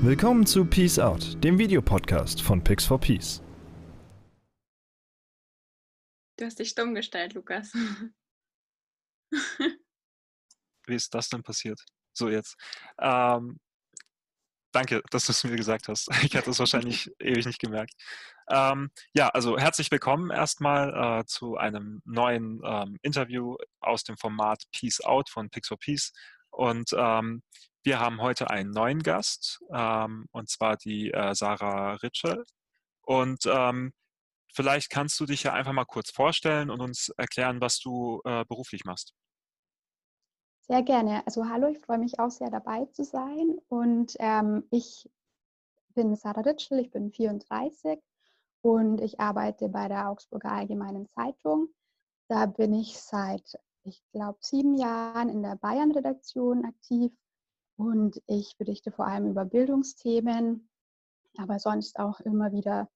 Willkommen 0.00 0.46
zu 0.46 0.64
Peace 0.64 1.00
Out, 1.00 1.42
dem 1.42 1.58
Videopodcast 1.58 2.40
von 2.40 2.62
Pix 2.62 2.86
for 2.86 3.00
Peace. 3.00 3.42
Du 6.36 6.44
hast 6.44 6.60
dich 6.60 6.68
stumm 6.68 6.94
gestellt, 6.94 7.34
Lukas. 7.34 7.72
Wie 10.86 10.94
ist 10.94 11.12
das 11.12 11.28
denn 11.30 11.42
passiert? 11.42 11.84
So 12.12 12.28
jetzt. 12.28 12.56
Ähm, 13.00 13.58
danke, 14.72 15.02
dass 15.10 15.26
du 15.26 15.32
es 15.32 15.42
mir 15.42 15.56
gesagt 15.56 15.88
hast. 15.88 16.08
Ich 16.22 16.36
hatte 16.36 16.50
es 16.50 16.60
wahrscheinlich 16.60 17.10
ewig 17.18 17.46
nicht 17.46 17.58
gemerkt. 17.58 17.94
Ähm, 18.48 18.92
ja, 19.14 19.30
also 19.30 19.58
herzlich 19.58 19.90
willkommen 19.90 20.30
erstmal 20.30 21.22
äh, 21.22 21.24
zu 21.24 21.56
einem 21.56 22.02
neuen 22.04 22.60
ähm, 22.64 22.98
Interview 23.02 23.56
aus 23.80 24.04
dem 24.04 24.16
Format 24.16 24.62
Peace 24.70 25.00
Out 25.00 25.28
von 25.28 25.50
Pix 25.50 25.66
for 25.66 25.78
Peace. 25.78 26.12
Und 26.50 26.90
ähm, 26.96 27.42
wir 27.84 28.00
haben 28.00 28.20
heute 28.20 28.50
einen 28.50 28.70
neuen 28.70 29.02
Gast, 29.02 29.60
ähm, 29.72 30.26
und 30.32 30.48
zwar 30.48 30.76
die 30.76 31.10
äh, 31.10 31.34
Sarah 31.34 31.94
Ritschel. 31.94 32.44
Und 33.02 33.46
ähm, 33.46 33.92
vielleicht 34.52 34.90
kannst 34.90 35.18
du 35.20 35.26
dich 35.26 35.44
ja 35.44 35.52
einfach 35.52 35.72
mal 35.72 35.84
kurz 35.84 36.10
vorstellen 36.10 36.70
und 36.70 36.80
uns 36.80 37.10
erklären, 37.16 37.60
was 37.60 37.78
du 37.78 38.20
äh, 38.24 38.44
beruflich 38.46 38.84
machst. 38.84 39.14
Sehr 40.66 40.82
gerne. 40.82 41.22
Also 41.26 41.48
hallo, 41.48 41.68
ich 41.68 41.78
freue 41.78 41.98
mich 41.98 42.18
auch 42.18 42.30
sehr 42.30 42.50
dabei 42.50 42.84
zu 42.86 43.04
sein. 43.04 43.58
Und 43.68 44.14
ähm, 44.18 44.64
ich 44.70 45.08
bin 45.94 46.14
Sarah 46.14 46.42
Ritschel, 46.42 46.80
ich 46.80 46.90
bin 46.90 47.10
34 47.10 47.98
und 48.60 49.00
ich 49.00 49.18
arbeite 49.18 49.68
bei 49.70 49.88
der 49.88 50.10
Augsburger 50.10 50.52
Allgemeinen 50.52 51.08
Zeitung. 51.08 51.68
Da 52.28 52.44
bin 52.44 52.74
ich 52.74 52.98
seit, 52.98 53.58
ich 53.84 54.02
glaube, 54.12 54.38
sieben 54.42 54.76
Jahren 54.76 55.30
in 55.30 55.42
der 55.42 55.56
Bayern-Redaktion 55.56 56.66
aktiv 56.66 57.12
und 57.78 58.20
ich 58.26 58.56
berichte 58.58 58.90
vor 58.90 59.06
allem 59.06 59.30
über 59.30 59.44
Bildungsthemen, 59.44 60.68
aber 61.36 61.60
sonst 61.60 61.98
auch 62.00 62.18
immer 62.20 62.52
wieder 62.52 62.90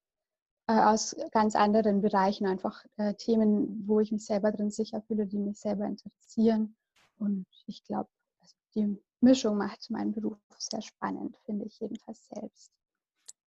äh, 0.66 0.72
aus 0.72 1.16
ganz 1.30 1.54
anderen 1.54 2.02
Bereichen, 2.02 2.46
einfach 2.46 2.84
äh, 2.96 3.14
Themen, 3.14 3.86
wo 3.86 4.00
ich 4.00 4.10
mich 4.10 4.26
selber 4.26 4.50
drin 4.50 4.70
sicher 4.70 5.00
fühle, 5.02 5.26
die 5.26 5.38
mich 5.38 5.60
selber 5.60 5.86
interessieren. 5.86 6.76
Und 7.16 7.46
ich 7.66 7.84
glaube, 7.84 8.10
also 8.40 8.56
die 8.74 9.00
Mischung 9.20 9.56
macht 9.56 9.88
meinen 9.88 10.12
Beruf 10.12 10.38
sehr 10.58 10.82
spannend, 10.82 11.36
finde 11.44 11.64
ich 11.66 11.78
jedenfalls 11.78 12.26
selbst. 12.26 12.72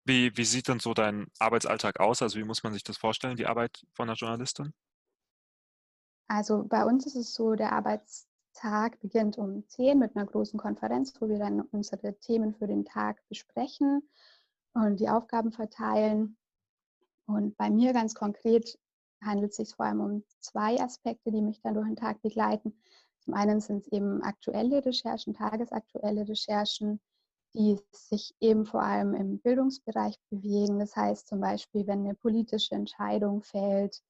Wie, 0.05 0.37
wie 0.37 0.45
sieht 0.45 0.69
denn 0.69 0.81
so 0.81 0.93
dein 0.93 1.27
Arbeitsalltag 1.39 2.01
aus? 2.01 2.21
Also 2.21 2.39
wie 2.39 2.45
muss 2.45 2.63
man 2.63 2.75
sich 2.75 2.85
das 2.85 2.99
vorstellen, 2.99 3.37
die 3.37 3.47
Arbeit 3.47 3.83
von 3.95 4.11
einer 4.11 4.17
Journalistin? 4.17 4.75
Also 6.29 6.65
bei 6.65 6.85
uns 6.85 7.07
ist 7.07 7.17
es 7.17 7.33
so, 7.33 7.55
der 7.55 7.73
Arbeits 7.73 8.27
Tag 8.55 9.01
beginnt 9.01 9.37
um 9.37 9.69
10 9.69 9.99
mit 9.99 10.17
einer 10.17 10.27
großen 10.27 10.59
Konferenz, 10.59 11.13
wo 11.21 11.29
wir 11.29 11.39
dann 11.39 11.61
unsere 11.61 12.19
Themen 12.21 12.55
für 12.55 12.67
den 12.67 12.85
Tag 12.85 13.21
besprechen 13.29 14.09
und 14.73 15.01
die 15.01 15.09
Aufgaben 15.09 15.53
verteilen. 15.53 16.37
Und 17.27 17.57
bei 17.57 17.71
mir 17.71 17.93
ganz 17.93 18.15
konkret 18.15 18.79
handelt 19.23 19.51
es 19.51 19.57
sich 19.57 19.75
vor 19.75 19.87
allem 19.87 20.01
um 20.01 20.25
zwei 20.41 20.81
Aspekte, 20.81 21.31
die 21.31 21.43
mich 21.43 21.61
dann 21.61 21.75
durch 21.75 21.87
den 21.87 21.97
Tag 21.97 22.23
begleiten. 22.23 22.81
Zum 23.21 23.35
einen 23.35 23.61
sind 23.61 23.87
es 23.87 23.93
eben 23.93 24.23
aktuelle 24.23 24.85
Recherchen, 24.85 25.35
tagesaktuelle 25.35 26.29
Recherchen, 26.29 27.01
die 27.55 27.79
sich 27.93 28.35
eben 28.41 28.67
vor 28.67 28.83
allem 28.83 29.15
im 29.15 29.39
Bildungsbereich 29.39 30.17
bewegen. 30.29 30.79
Das 30.79 30.95
heißt 30.95 31.29
zum 31.29 31.41
Beispiel, 31.41 31.87
wenn 31.87 32.01
eine 32.01 32.15
politische 32.15 32.75
Entscheidung 32.75 33.43
fällt, 33.43 34.03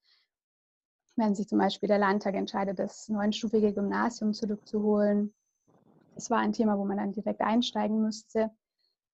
wenn 1.17 1.35
sich 1.35 1.49
zum 1.49 1.59
Beispiel 1.59 1.89
der 1.89 1.99
Landtag 1.99 2.35
entscheidet, 2.35 2.79
das 2.79 3.09
neunstufige 3.09 3.73
Gymnasium 3.73 4.33
zurückzuholen. 4.35 5.35
Das 6.15 6.31
war 6.31 6.39
ein 6.39 6.53
Thema, 6.53 6.79
wo 6.79 6.85
man 6.85 6.97
dann 6.97 7.13
direkt 7.13 7.41
einsteigen 7.41 8.01
müsste. 8.01 8.51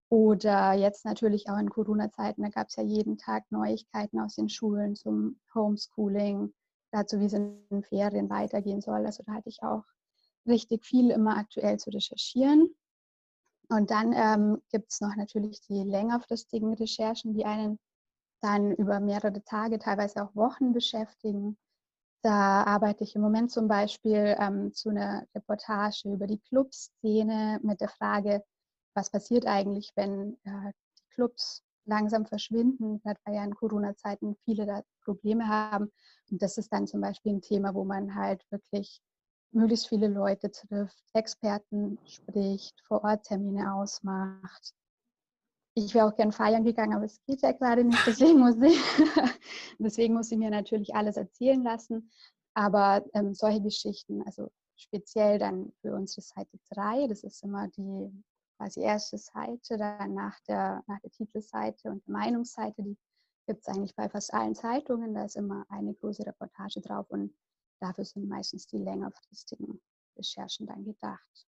Oder 0.09 0.73
jetzt 0.73 1.05
natürlich 1.05 1.49
auch 1.49 1.57
in 1.57 1.69
Corona-Zeiten, 1.69 2.43
da 2.43 2.49
gab 2.49 2.67
es 2.67 2.75
ja 2.75 2.83
jeden 2.83 3.17
Tag 3.17 3.45
Neuigkeiten 3.49 4.19
aus 4.19 4.35
den 4.35 4.49
Schulen 4.49 4.95
zum 4.95 5.39
Homeschooling, 5.55 6.53
dazu, 6.91 7.19
wie 7.19 7.25
es 7.25 7.33
in 7.33 7.65
den 7.69 7.83
Ferien 7.83 8.29
weitergehen 8.29 8.81
soll. 8.81 9.05
Also 9.05 9.23
da 9.23 9.33
hatte 9.33 9.49
ich 9.49 9.63
auch 9.63 9.83
richtig 10.45 10.85
viel 10.85 11.11
immer 11.11 11.37
aktuell 11.37 11.77
zu 11.77 11.89
recherchieren. 11.91 12.75
Und 13.69 13.89
dann 13.89 14.11
ähm, 14.13 14.61
gibt 14.69 14.91
es 14.91 14.99
noch 14.99 15.15
natürlich 15.15 15.61
die 15.61 15.83
längerfristigen 15.83 16.73
Recherchen, 16.73 17.33
die 17.33 17.45
einen 17.45 17.79
dann 18.41 18.73
über 18.73 18.99
mehrere 18.99 19.43
Tage, 19.43 19.79
teilweise 19.79 20.23
auch 20.23 20.35
Wochen 20.35 20.73
beschäftigen. 20.73 21.57
Da 22.23 22.63
arbeite 22.63 23.03
ich 23.03 23.15
im 23.15 23.21
Moment 23.21 23.51
zum 23.51 23.67
Beispiel 23.67 24.35
ähm, 24.39 24.73
zu 24.73 24.89
einer 24.89 25.25
Reportage 25.33 26.11
über 26.11 26.27
die 26.27 26.39
Clubszene 26.39 27.59
mit 27.63 27.81
der 27.81 27.89
Frage, 27.89 28.43
was 28.93 29.09
passiert 29.09 29.47
eigentlich, 29.47 29.91
wenn 29.95 30.37
äh, 30.43 30.71
die 30.97 31.03
Clubs 31.15 31.63
langsam 31.85 32.27
verschwinden, 32.27 33.01
weil 33.03 33.15
ja 33.33 33.43
in 33.43 33.55
Corona-Zeiten 33.55 34.35
viele 34.45 34.67
da 34.67 34.83
Probleme 35.03 35.47
haben. 35.47 35.91
Und 36.29 36.41
das 36.41 36.57
ist 36.59 36.71
dann 36.71 36.85
zum 36.85 37.01
Beispiel 37.01 37.33
ein 37.33 37.41
Thema, 37.41 37.73
wo 37.73 37.83
man 37.83 38.13
halt 38.13 38.45
wirklich 38.51 39.01
möglichst 39.51 39.87
viele 39.87 40.07
Leute 40.07 40.51
trifft, 40.51 41.03
Experten 41.13 41.97
spricht, 42.05 42.79
vor 42.81 43.03
Ort 43.03 43.25
Termine 43.25 43.73
ausmacht 43.73 44.75
ich 45.73 45.93
wäre 45.93 46.07
auch 46.07 46.15
gern 46.15 46.31
feiern 46.31 46.63
gegangen, 46.63 46.93
aber 46.93 47.05
es 47.05 47.21
geht 47.25 47.41
ja 47.41 47.51
gerade 47.53 47.83
nicht. 47.83 48.05
Deswegen 48.05 48.39
muss 48.39 48.57
ich, 48.61 48.77
deswegen 49.79 50.13
muss 50.13 50.31
ich 50.31 50.37
mir 50.37 50.49
natürlich 50.49 50.93
alles 50.95 51.17
erzählen 51.17 51.63
lassen. 51.63 52.11
Aber 52.53 53.05
ähm, 53.13 53.33
solche 53.33 53.61
Geschichten, 53.61 54.21
also 54.23 54.51
speziell 54.75 55.39
dann 55.39 55.71
für 55.81 55.93
unsere 55.95 56.21
Seite 56.21 56.59
3, 56.71 57.07
das 57.07 57.23
ist 57.23 57.43
immer 57.43 57.69
die 57.69 58.11
quasi 58.57 58.81
erste 58.81 59.17
Seite, 59.17 59.77
dann 59.77 60.13
nach 60.13 60.37
der, 60.47 60.83
nach 60.87 60.99
der 60.99 61.11
Titelseite 61.11 61.89
und 61.89 62.05
der 62.05 62.13
Meinungsseite, 62.13 62.83
die 62.83 62.97
gibt 63.47 63.61
es 63.61 63.67
eigentlich 63.67 63.95
bei 63.95 64.09
fast 64.09 64.33
allen 64.33 64.55
Zeitungen. 64.55 65.13
Da 65.13 65.25
ist 65.25 65.37
immer 65.37 65.65
eine 65.69 65.93
große 65.93 66.25
Reportage 66.25 66.81
drauf 66.81 67.09
und 67.09 67.33
dafür 67.79 68.05
sind 68.05 68.27
meistens 68.27 68.67
die 68.67 68.77
längerfristigen 68.77 69.81
Recherchen 70.17 70.67
dann 70.67 70.83
gedacht. 70.83 71.47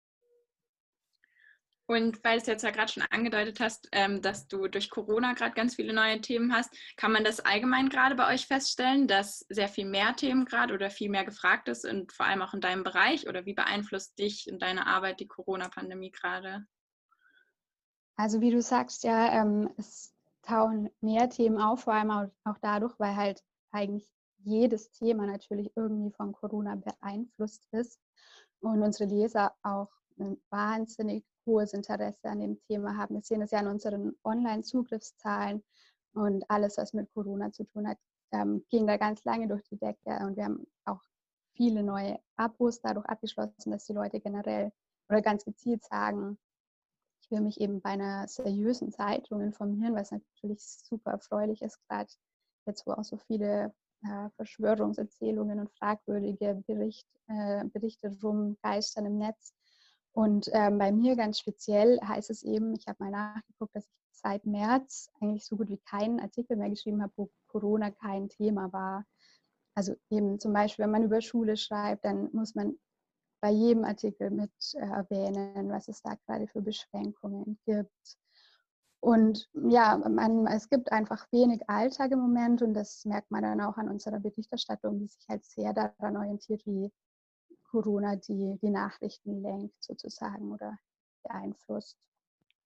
Und 1.88 2.24
weil 2.24 2.40
du 2.40 2.50
jetzt 2.50 2.64
ja 2.64 2.72
gerade 2.72 2.92
schon 2.92 3.04
angedeutet 3.12 3.60
hast, 3.60 3.88
ähm, 3.92 4.22
dass 4.22 4.48
du 4.48 4.68
durch 4.68 4.90
Corona 4.90 5.34
gerade 5.34 5.54
ganz 5.54 5.76
viele 5.76 5.94
neue 5.94 6.20
Themen 6.20 6.52
hast, 6.54 6.76
kann 6.98 7.12
man 7.12 7.24
das 7.24 7.40
allgemein 7.40 7.90
gerade 7.90 8.16
bei 8.16 8.34
euch 8.34 8.48
feststellen, 8.48 9.08
dass 9.08 9.46
sehr 9.50 9.68
viel 9.68 9.86
mehr 9.86 10.16
Themen 10.16 10.46
gerade 10.46 10.74
oder 10.74 10.90
viel 10.90 11.10
mehr 11.10 11.26
gefragt 11.26 11.68
ist 11.68 11.86
und 11.86 12.12
vor 12.12 12.26
allem 12.26 12.42
auch 12.42 12.56
in 12.56 12.62
deinem 12.62 12.84
Bereich? 12.84 13.30
Oder 13.30 13.46
wie 13.46 13.54
beeinflusst 13.54 14.18
dich 14.18 14.48
in 14.48 14.58
deiner 14.58 14.88
Arbeit 14.88 15.20
die 15.20 15.28
Corona-Pandemie 15.28 16.12
gerade? 16.12 16.66
Also 18.18 18.42
wie 18.42 18.52
du 18.52 18.62
sagst, 18.62 19.04
ja, 19.04 19.42
ähm, 19.42 19.70
es 19.78 20.12
tauchen 20.42 20.90
mehr 21.02 21.30
Themen 21.30 21.60
auf, 21.60 21.82
vor 21.84 21.94
allem 21.94 22.32
auch 22.46 22.58
dadurch, 22.62 22.98
weil 22.98 23.16
halt 23.16 23.44
eigentlich 23.72 24.10
jedes 24.38 24.92
Thema 24.92 25.26
natürlich 25.28 25.72
irgendwie 25.76 26.12
von 26.12 26.32
Corona 26.32 26.76
beeinflusst 26.76 27.68
ist 27.72 28.00
und 28.60 28.82
unsere 28.82 29.10
Leser 29.10 29.54
auch 29.64 29.92
wahnsinnig 30.50 31.26
hohes 31.46 31.74
Interesse 31.74 32.30
an 32.30 32.40
dem 32.40 32.60
Thema 32.68 32.98
haben. 32.98 33.16
Wir 33.16 33.22
sehen 33.22 33.42
es 33.42 33.52
ja 33.52 33.60
an 33.60 33.68
unseren 33.68 34.14
Online-Zugriffszahlen 34.24 35.64
und 36.14 36.50
alles, 36.50 36.78
was 36.78 36.94
mit 36.94 37.12
Corona 37.14 37.52
zu 37.52 37.64
tun 37.66 37.88
hat, 37.88 37.98
ähm, 38.32 38.66
ging 38.70 38.88
da 38.88 38.98
ganz 38.98 39.24
lange 39.24 39.48
durch 39.48 39.64
die 39.70 39.78
Decke 39.78 40.26
und 40.26 40.38
wir 40.38 40.46
haben 40.46 40.66
auch 40.86 41.02
viele 41.54 41.84
neue 41.84 42.20
Abos 42.36 42.82
dadurch 42.82 43.06
abgeschlossen, 43.06 43.72
dass 43.72 43.86
die 43.86 43.94
Leute 43.94 44.20
generell 44.20 44.72
oder 45.10 45.22
ganz 45.22 45.46
gezielt 45.46 45.84
sagen, 45.84 46.38
ich 47.22 47.32
will 47.32 47.42
mich 47.42 47.60
eben 47.60 47.82
bei 47.82 47.92
einer 47.92 48.28
seriösen 48.28 48.92
Zeitung 48.92 49.42
informieren, 49.42 49.96
was 49.96 50.12
natürlich 50.12 50.62
super 50.62 51.12
erfreulich 51.12 51.62
ist, 51.62 51.80
gerade 51.88 52.12
jetzt, 52.68 52.86
wo 52.86 52.92
auch 52.92 53.04
so 53.04 53.18
viele 53.18 53.74
äh, 54.04 54.30
Verschwörungserzählungen 54.36 55.60
und 55.60 55.72
fragwürdige 55.72 56.62
Bericht, 56.68 57.08
äh, 57.28 57.66
Berichte 57.66 58.16
rumgeistern 58.22 59.08
im 59.08 59.18
Netz. 59.18 59.55
Und 60.16 60.50
ähm, 60.54 60.78
bei 60.78 60.94
mir 60.94 61.18
ganz 61.18 61.40
speziell 61.40 62.00
heißt 62.00 62.30
es 62.30 62.42
eben, 62.44 62.74
ich 62.74 62.88
habe 62.88 63.04
mal 63.04 63.12
nachgeguckt, 63.12 63.76
dass 63.76 63.84
ich 63.84 63.92
seit 64.14 64.46
März 64.46 65.10
eigentlich 65.20 65.46
so 65.46 65.58
gut 65.58 65.68
wie 65.68 65.78
keinen 65.78 66.22
Artikel 66.22 66.56
mehr 66.56 66.70
geschrieben 66.70 67.02
habe, 67.04 67.12
wo 67.18 67.30
Corona 67.48 67.92
kein 67.92 68.30
Thema 68.30 68.72
war. 68.72 69.06
Also 69.76 69.94
eben 70.10 70.40
zum 70.40 70.54
Beispiel, 70.54 70.84
wenn 70.84 70.92
man 70.92 71.04
über 71.04 71.20
Schule 71.20 71.58
schreibt, 71.58 72.06
dann 72.06 72.30
muss 72.32 72.56
man 72.56 72.80
bei 73.42 73.50
jedem 73.50 73.84
Artikel 73.84 74.32
mit 74.32 74.54
äh, 74.76 74.86
erwähnen, 74.86 75.70
was 75.70 75.90
es 75.90 76.02
da 76.02 76.16
gerade 76.26 76.48
für 76.48 76.62
Beschränkungen 76.62 77.60
gibt. 77.66 78.18
Und 79.02 79.50
ja, 79.68 79.98
man, 79.98 80.48
es 80.48 80.70
gibt 80.70 80.94
einfach 80.94 81.28
wenig 81.34 81.70
Alltag 81.70 82.12
im 82.12 82.20
Moment 82.20 82.62
und 82.62 82.74
das 82.74 83.04
merkt 83.04 83.32
man 83.32 83.44
dann 83.44 83.60
auch 83.60 83.76
an 83.76 83.90
unserer 83.90 84.22
Berichterstattung, 84.22 84.98
die 84.98 85.08
sich 85.08 85.28
halt 85.28 85.44
sehr 85.44 85.74
daran 85.74 86.16
orientiert, 86.16 86.66
wie 86.66 86.90
Corona 87.66 88.16
die, 88.16 88.58
die 88.62 88.70
Nachrichten 88.70 89.42
lenkt 89.42 89.76
sozusagen 89.84 90.52
oder 90.52 90.78
beeinflusst. 91.24 91.98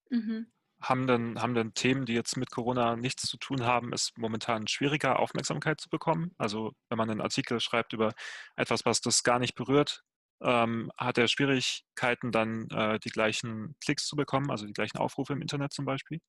Mhm. 0.09 0.51
Haben 0.81 1.07
denn, 1.07 1.41
haben 1.41 1.55
denn 1.55 1.73
Themen, 1.73 2.05
die 2.05 2.13
jetzt 2.13 2.37
mit 2.37 2.51
Corona 2.51 2.95
nichts 2.95 3.23
zu 3.23 3.37
tun 3.37 3.65
haben, 3.65 3.91
es 3.91 4.11
momentan 4.15 4.67
schwieriger, 4.67 5.19
Aufmerksamkeit 5.19 5.81
zu 5.81 5.89
bekommen? 5.89 6.33
Also 6.37 6.71
wenn 6.87 6.97
man 6.97 7.09
einen 7.09 7.21
Artikel 7.21 7.59
schreibt 7.59 7.91
über 7.91 8.13
etwas, 8.55 8.85
was 8.85 9.01
das 9.01 9.23
gar 9.23 9.39
nicht 9.39 9.55
berührt, 9.55 10.03
ähm, 10.41 10.89
hat 10.97 11.17
er 11.17 11.27
Schwierigkeiten, 11.27 12.31
dann 12.31 12.69
äh, 12.69 12.97
die 12.99 13.09
gleichen 13.09 13.75
Klicks 13.83 14.07
zu 14.07 14.15
bekommen, 14.15 14.49
also 14.49 14.65
die 14.65 14.73
gleichen 14.73 14.97
Aufrufe 14.97 15.33
im 15.33 15.41
Internet 15.41 15.73
zum 15.73 15.83
Beispiel? 15.83 16.19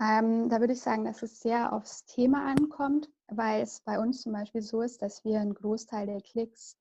Ähm, 0.00 0.48
da 0.48 0.60
würde 0.60 0.72
ich 0.72 0.80
sagen, 0.80 1.04
dass 1.04 1.22
es 1.22 1.40
sehr 1.40 1.72
aufs 1.72 2.04
Thema 2.06 2.50
ankommt, 2.50 3.08
weil 3.28 3.62
es 3.62 3.82
bei 3.82 3.98
uns 3.98 4.22
zum 4.22 4.32
Beispiel 4.32 4.62
so 4.62 4.80
ist, 4.80 5.02
dass 5.02 5.24
wir 5.24 5.40
einen 5.40 5.54
Großteil 5.54 6.06
der 6.06 6.22
Klicks 6.22 6.76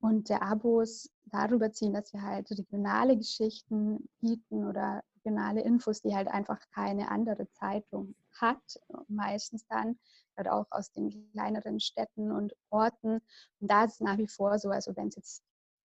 und 0.00 0.28
der 0.28 0.42
Abos 0.42 1.10
darüber 1.26 1.72
ziehen, 1.72 1.92
dass 1.92 2.12
wir 2.12 2.22
halt 2.22 2.50
regionale 2.50 3.16
Geschichten 3.16 4.08
bieten 4.20 4.66
oder 4.66 5.02
regionale 5.16 5.62
Infos, 5.62 6.00
die 6.02 6.14
halt 6.14 6.28
einfach 6.28 6.60
keine 6.74 7.10
andere 7.10 7.50
Zeitung 7.52 8.14
hat, 8.40 8.80
meistens 9.08 9.66
dann, 9.66 9.98
halt 10.36 10.48
auch 10.48 10.66
aus 10.70 10.92
den 10.92 11.30
kleineren 11.32 11.80
Städten 11.80 12.30
und 12.30 12.54
Orten. 12.70 13.20
Und 13.60 13.70
da 13.70 13.84
ist 13.84 13.94
es 13.94 14.00
nach 14.00 14.18
wie 14.18 14.28
vor 14.28 14.58
so, 14.58 14.70
also 14.70 14.96
wenn 14.96 15.08
es 15.08 15.16
jetzt 15.16 15.42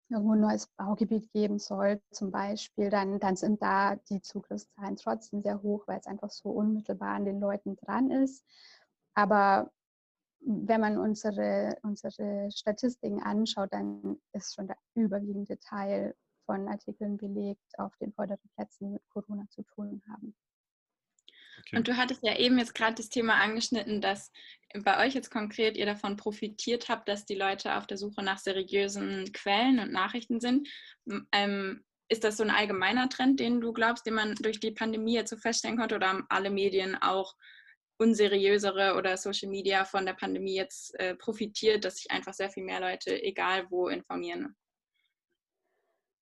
irgendwo 0.09 0.33
ein 0.33 0.41
neues 0.41 0.67
Baugebiet 0.77 1.31
geben 1.31 1.59
soll, 1.59 2.01
zum 2.11 2.31
Beispiel, 2.31 2.89
dann, 2.89 3.19
dann 3.19 3.35
sind 3.35 3.61
da 3.61 3.95
die 4.09 4.21
Zugriffszahlen 4.21 4.97
trotzdem 4.97 5.41
sehr 5.41 5.61
hoch, 5.61 5.87
weil 5.87 5.99
es 5.99 6.07
einfach 6.07 6.31
so 6.31 6.49
unmittelbar 6.49 7.15
an 7.15 7.25
den 7.25 7.39
Leuten 7.39 7.77
dran 7.77 8.11
ist. 8.11 8.43
Aber 9.13 9.71
wenn 10.41 10.81
man 10.81 10.97
unsere, 10.97 11.77
unsere 11.83 12.49
Statistiken 12.51 13.21
anschaut, 13.21 13.71
dann 13.71 14.19
ist 14.33 14.55
schon 14.55 14.67
der 14.67 14.77
überwiegende 14.95 15.59
Teil 15.59 16.15
von 16.45 16.67
Artikeln 16.67 17.17
belegt 17.17 17.77
auf 17.77 17.95
den 17.97 18.11
vorderen 18.13 18.49
Plätzen, 18.55 18.87
die 18.87 18.93
mit 18.93 19.09
Corona 19.09 19.45
zu 19.49 19.63
tun 19.63 20.01
haben. 20.09 20.35
Okay. 21.59 21.77
Und 21.77 21.87
du 21.87 21.95
hattest 21.95 22.23
ja 22.23 22.37
eben 22.37 22.57
jetzt 22.57 22.73
gerade 22.73 22.95
das 22.95 23.09
Thema 23.09 23.35
angeschnitten, 23.35 24.01
dass 24.01 24.31
bei 24.83 25.05
euch 25.05 25.13
jetzt 25.13 25.29
konkret 25.29 25.77
ihr 25.77 25.85
davon 25.85 26.17
profitiert 26.17 26.89
habt, 26.89 27.07
dass 27.07 27.25
die 27.25 27.35
Leute 27.35 27.77
auf 27.77 27.85
der 27.85 27.97
Suche 27.97 28.23
nach 28.23 28.39
seriösen 28.39 29.31
Quellen 29.31 29.79
und 29.79 29.91
Nachrichten 29.91 30.39
sind. 30.39 30.67
Ähm, 31.31 31.83
ist 32.09 32.23
das 32.23 32.37
so 32.37 32.43
ein 32.43 32.49
allgemeiner 32.49 33.09
Trend, 33.09 33.39
den 33.39 33.61
du 33.61 33.71
glaubst, 33.73 34.05
den 34.05 34.15
man 34.15 34.35
durch 34.35 34.59
die 34.59 34.71
Pandemie 34.71 35.13
jetzt 35.13 35.29
so 35.29 35.37
feststellen 35.37 35.77
konnte, 35.77 35.95
oder 35.95 36.09
haben 36.09 36.25
alle 36.29 36.49
Medien 36.49 36.95
auch 36.95 37.35
unseriösere 38.01 38.95
oder 38.97 39.15
Social 39.15 39.49
Media 39.49 39.85
von 39.85 40.05
der 40.05 40.13
Pandemie 40.13 40.55
jetzt 40.55 40.99
äh, 40.99 41.15
profitiert, 41.15 41.85
dass 41.85 41.97
sich 41.97 42.09
einfach 42.09 42.33
sehr 42.33 42.49
viel 42.49 42.63
mehr 42.63 42.81
Leute, 42.81 43.21
egal 43.21 43.69
wo, 43.69 43.89
informieren? 43.89 44.55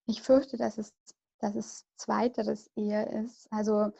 Ich 0.07 0.23
fürchte, 0.23 0.57
dass 0.57 0.79
es, 0.79 0.95
dass 1.39 1.55
es 1.55 1.85
zweiteres 1.97 2.71
eher 2.77 3.13
ist. 3.13 3.47
Also 3.51 3.93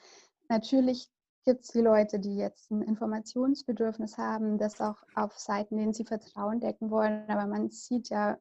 natürlich 0.49 1.11
gibt 1.45 1.65
es 1.65 1.73
die 1.73 1.83
Leute, 1.83 2.19
die 2.19 2.37
jetzt 2.37 2.71
ein 2.71 2.81
Informationsbedürfnis 2.81 4.17
haben, 4.17 4.57
das 4.57 4.81
auch 4.81 5.03
auf 5.15 5.39
Seiten, 5.39 5.77
denen 5.77 5.93
sie 5.93 6.07
Vertrauen 6.07 6.61
decken 6.61 6.91
wollen. 6.91 7.29
Aber 7.29 7.47
man 7.47 7.71
sieht 7.71 8.09
ja, 8.09 8.39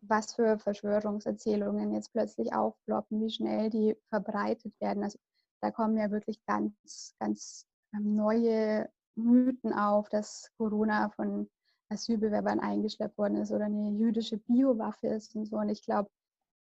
was 0.00 0.34
für 0.34 0.58
Verschwörungserzählungen 0.58 1.92
jetzt 1.92 2.12
plötzlich 2.12 2.52
aufploppen, 2.52 3.20
wie 3.20 3.30
schnell 3.30 3.70
die 3.70 3.96
verbreitet 4.08 4.74
werden. 4.80 5.04
Also 5.04 5.20
da 5.60 5.70
kommen 5.70 5.96
ja 5.96 6.10
wirklich 6.10 6.44
ganz, 6.46 7.14
ganz 7.20 7.68
neue 8.00 8.88
Mythen 9.14 9.72
auf, 9.72 10.08
dass 10.08 10.50
Corona 10.56 11.10
von 11.10 11.48
Asylbewerbern 11.90 12.60
eingeschleppt 12.60 13.18
worden 13.18 13.36
ist 13.36 13.52
oder 13.52 13.66
eine 13.66 13.90
jüdische 13.90 14.38
Biowaffe 14.38 15.08
ist 15.08 15.36
und 15.36 15.46
so. 15.46 15.56
Und 15.56 15.68
ich 15.68 15.82
glaube, 15.82 16.10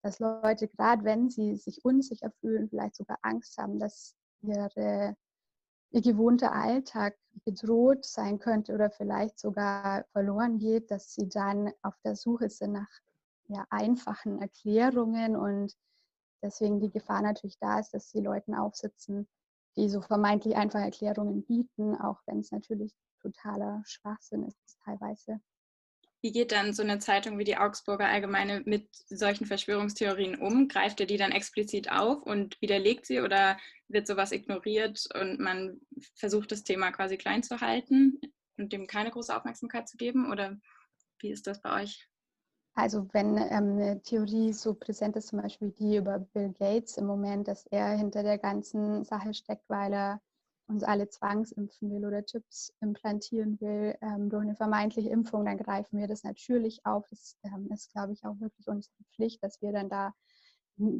dass 0.04 0.20
Leute, 0.20 0.68
gerade 0.68 1.04
wenn 1.04 1.30
sie 1.30 1.56
sich 1.56 1.84
unsicher 1.84 2.32
fühlen, 2.40 2.70
vielleicht 2.70 2.96
sogar 2.96 3.18
Angst 3.24 3.58
haben, 3.58 3.80
dass 3.80 4.16
ihre, 4.42 5.16
ihr 5.92 6.02
gewohnter 6.02 6.54
Alltag 6.54 7.18
bedroht 7.44 8.06
sein 8.06 8.38
könnte 8.38 8.74
oder 8.74 8.92
vielleicht 8.92 9.40
sogar 9.40 10.06
verloren 10.12 10.60
geht, 10.60 10.92
dass 10.92 11.14
sie 11.14 11.28
dann 11.28 11.72
auf 11.82 11.96
der 12.04 12.16
Suche 12.16 12.50
sind 12.50 12.74
nach 12.74 12.90
ja, 13.48 13.66
einfachen 13.70 14.42
Erklärungen 14.42 15.36
und 15.36 15.76
deswegen 16.44 16.80
die 16.80 16.92
Gefahr 16.92 17.22
natürlich 17.22 17.58
da 17.60 17.80
ist, 17.80 17.94
dass 17.94 18.10
sie 18.10 18.22
Leuten 18.22 18.54
aufsitzen, 18.54 19.28
die 19.78 19.90
so 19.90 20.02
vermeintlich 20.02 20.56
einfache 20.56 20.84
Erklärungen 20.84 21.44
bieten, 21.46 21.96
auch 21.96 22.20
wenn 22.26 22.40
es 22.40 22.52
natürlich 22.52 22.94
totaler 23.22 23.82
Schwachsinn 23.86 24.44
ist 24.44 24.80
teilweise. 24.84 25.40
Wie 26.22 26.32
geht 26.32 26.52
dann 26.52 26.74
so 26.74 26.82
eine 26.82 26.98
Zeitung 26.98 27.38
wie 27.38 27.44
die 27.44 27.58
Augsburger 27.58 28.08
Allgemeine 28.08 28.64
mit 28.66 28.88
solchen 29.08 29.46
Verschwörungstheorien 29.46 30.36
um? 30.36 30.68
Greift 30.68 31.00
ihr 31.00 31.06
die 31.06 31.18
dann 31.18 31.32
explizit 31.32 31.92
auf 31.92 32.24
und 32.24 32.60
widerlegt 32.62 33.06
sie 33.06 33.22
oder 33.22 33.60
wird 33.88 34.08
sowas 34.08 34.32
ignoriert 34.32 35.08
und 35.14 35.40
man 35.40 35.82
versucht 36.16 36.52
das 36.52 36.64
Thema 36.64 36.92
quasi 36.92 37.18
klein 37.18 37.44
zu 37.44 37.62
halten 37.62 38.20
und 38.58 38.74
dem 38.74 38.88
keine 38.88 39.12
große 39.12 39.36
Aufmerksamkeit 39.36 39.88
zu 39.88 39.98
geben? 39.98 40.32
Oder 40.32 40.58
wie 41.20 41.30
ist 41.30 41.46
das 41.46 41.62
bei 41.62 41.84
euch? 41.84 42.08
Also 42.76 43.08
wenn 43.14 43.38
ähm, 43.38 43.78
eine 43.80 44.02
Theorie 44.02 44.52
so 44.52 44.74
präsent 44.74 45.16
ist, 45.16 45.28
zum 45.28 45.42
Beispiel 45.42 45.72
die 45.72 45.96
über 45.96 46.20
Bill 46.20 46.54
Gates 46.60 46.98
im 46.98 47.06
Moment, 47.06 47.48
dass 47.48 47.66
er 47.68 47.92
hinter 47.92 48.22
der 48.22 48.38
ganzen 48.38 49.06
Sache 49.06 49.34
steckt, 49.34 49.64
weil 49.70 49.94
er 49.94 50.22
uns 50.68 50.84
alle 50.84 51.08
zwangsimpfen 51.08 51.92
will 51.92 52.06
oder 52.06 52.26
Chips 52.26 52.74
implantieren 52.82 53.62
will 53.62 53.96
ähm, 54.02 54.30
durch 54.30 54.44
eine 54.44 54.56
vermeintliche 54.56 55.10
Impfung, 55.10 55.46
dann 55.46 55.58
greifen 55.58 56.00
wir 56.00 56.08
das 56.08 56.24
natürlich 56.24 56.86
auf. 56.86 57.08
Das 57.10 57.38
ähm, 57.44 57.70
ist, 57.72 57.92
glaube 57.94 58.14
ich, 58.14 58.26
auch 58.26 58.40
wirklich 58.40 58.68
unsere 58.68 58.94
Pflicht, 59.14 59.42
dass 59.44 59.62
wir 59.62 59.72
dann 59.72 59.90
da 59.90 60.14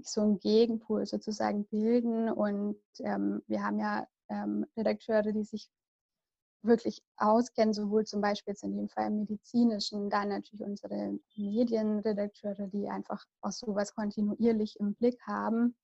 so 0.04 0.22
einen 0.22 0.40
Gegenpol 0.40 1.06
sozusagen 1.06 1.66
bilden. 1.66 2.30
Und 2.30 2.78
ähm, 3.00 3.42
wir 3.48 3.64
haben 3.64 3.80
ja 3.80 4.08
ähm, 4.30 4.66
Redakteure, 4.78 5.34
die 5.34 5.44
sich 5.44 5.70
wirklich 6.66 7.02
auskennen, 7.18 7.74
sowohl 7.74 8.06
zum 8.06 8.22
Beispiel 8.22 8.54
jetzt 8.54 8.64
in 8.64 8.76
dem 8.76 8.90
Fall 8.90 9.08
im 9.08 9.18
medizinischen, 9.18 10.10
dann 10.10 10.30
natürlich 10.30 10.64
unsere 10.64 11.18
Medienredakteure, 11.36 12.68
die 12.68 12.88
einfach 12.90 13.24
auch 13.42 13.52
sowas 13.52 13.94
kontinuierlich 13.94 14.80
im 14.80 14.96
Blick 14.96 15.20
haben. 15.28 15.76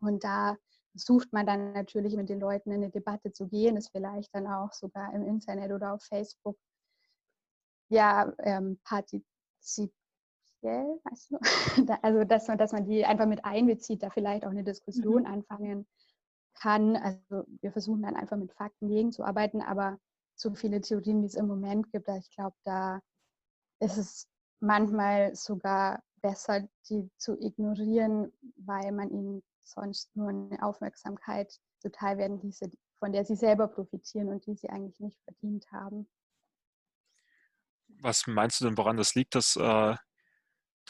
Und 0.00 0.24
da 0.24 0.56
sucht 0.94 1.32
man 1.32 1.46
dann 1.46 1.72
natürlich 1.72 2.16
mit 2.16 2.28
den 2.28 2.40
Leuten 2.40 2.70
in 2.70 2.82
eine 2.82 2.90
Debatte 2.90 3.32
zu 3.32 3.48
gehen, 3.48 3.76
ist 3.76 3.90
vielleicht 3.90 4.34
dann 4.34 4.46
auch 4.46 4.72
sogar 4.72 5.12
im 5.14 5.24
Internet 5.24 5.72
oder 5.72 5.94
auf 5.94 6.02
Facebook 6.02 6.56
ja 7.88 8.32
ähm, 8.38 8.78
partizipiell, 8.84 10.00
weißt 10.62 11.30
du? 11.30 11.38
also 12.02 12.24
dass 12.24 12.48
man, 12.48 12.58
dass 12.58 12.72
man 12.72 12.84
die 12.84 13.04
einfach 13.04 13.26
mit 13.26 13.44
einbezieht, 13.44 14.02
da 14.02 14.10
vielleicht 14.10 14.44
auch 14.44 14.50
eine 14.50 14.64
Diskussion 14.64 15.22
mhm. 15.22 15.28
anfangen 15.28 15.86
kann. 16.60 16.96
Also 16.96 17.44
wir 17.60 17.72
versuchen 17.72 18.02
dann 18.02 18.16
einfach 18.16 18.36
mit 18.36 18.52
Fakten 18.52 18.88
gegenzuarbeiten, 18.88 19.62
aber 19.62 19.98
so 20.36 20.54
viele 20.54 20.80
Theorien, 20.80 21.22
wie 21.22 21.26
es 21.26 21.34
im 21.34 21.46
Moment 21.46 21.90
gibt, 21.92 22.08
ich 22.08 22.30
glaube, 22.30 22.56
da 22.64 23.00
ist 23.80 23.96
es 23.96 24.28
manchmal 24.60 25.34
sogar 25.34 26.02
besser, 26.22 26.68
die 26.88 27.10
zu 27.16 27.38
ignorieren, 27.40 28.32
weil 28.56 28.92
man 28.92 29.10
ihnen 29.10 29.42
sonst 29.62 30.14
nur 30.16 30.28
eine 30.28 30.62
Aufmerksamkeit 30.62 31.58
zuteil 31.78 32.18
werden 32.18 32.40
ließe, 32.42 32.70
von 32.98 33.12
der 33.12 33.24
sie 33.24 33.36
selber 33.36 33.68
profitieren 33.68 34.28
und 34.28 34.46
die 34.46 34.54
sie 34.54 34.68
eigentlich 34.68 35.00
nicht 35.00 35.20
verdient 35.24 35.70
haben. 35.72 36.08
Was 38.02 38.26
meinst 38.26 38.60
du 38.60 38.66
denn, 38.66 38.78
woran 38.78 38.96
das 38.96 39.14
liegt, 39.14 39.34
dass, 39.34 39.56
äh, 39.56 39.94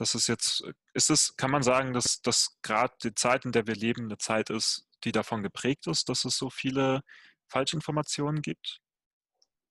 dass 0.01 0.15
es 0.15 0.27
jetzt, 0.27 0.65
ist 0.95 1.11
es, 1.11 1.37
kann 1.37 1.51
man 1.51 1.63
sagen, 1.63 1.93
dass, 1.93 2.23
dass 2.23 2.57
gerade 2.63 2.95
die 3.03 3.15
Zeit, 3.15 3.45
in 3.45 3.53
der 3.53 3.67
wir 3.67 3.75
leben, 3.75 4.05
eine 4.05 4.17
Zeit 4.17 4.49
ist, 4.49 4.89
die 5.05 5.13
davon 5.13 5.43
geprägt 5.43 5.87
ist, 5.87 6.09
dass 6.09 6.25
es 6.25 6.37
so 6.39 6.49
viele 6.49 7.03
Falschinformationen 7.49 8.41
gibt? 8.41 8.81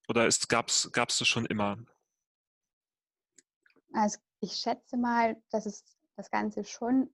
Oder 0.08 0.30
gab 0.48 0.70
es 0.70 0.92
das 0.92 1.28
schon 1.28 1.48
immer? 1.48 1.78
Also 3.94 4.20
ich 4.40 4.54
schätze 4.54 4.98
mal, 4.98 5.42
dass 5.50 5.66
es 5.66 5.84
das 6.16 6.30
Ganze 6.30 6.64
schon 6.64 7.12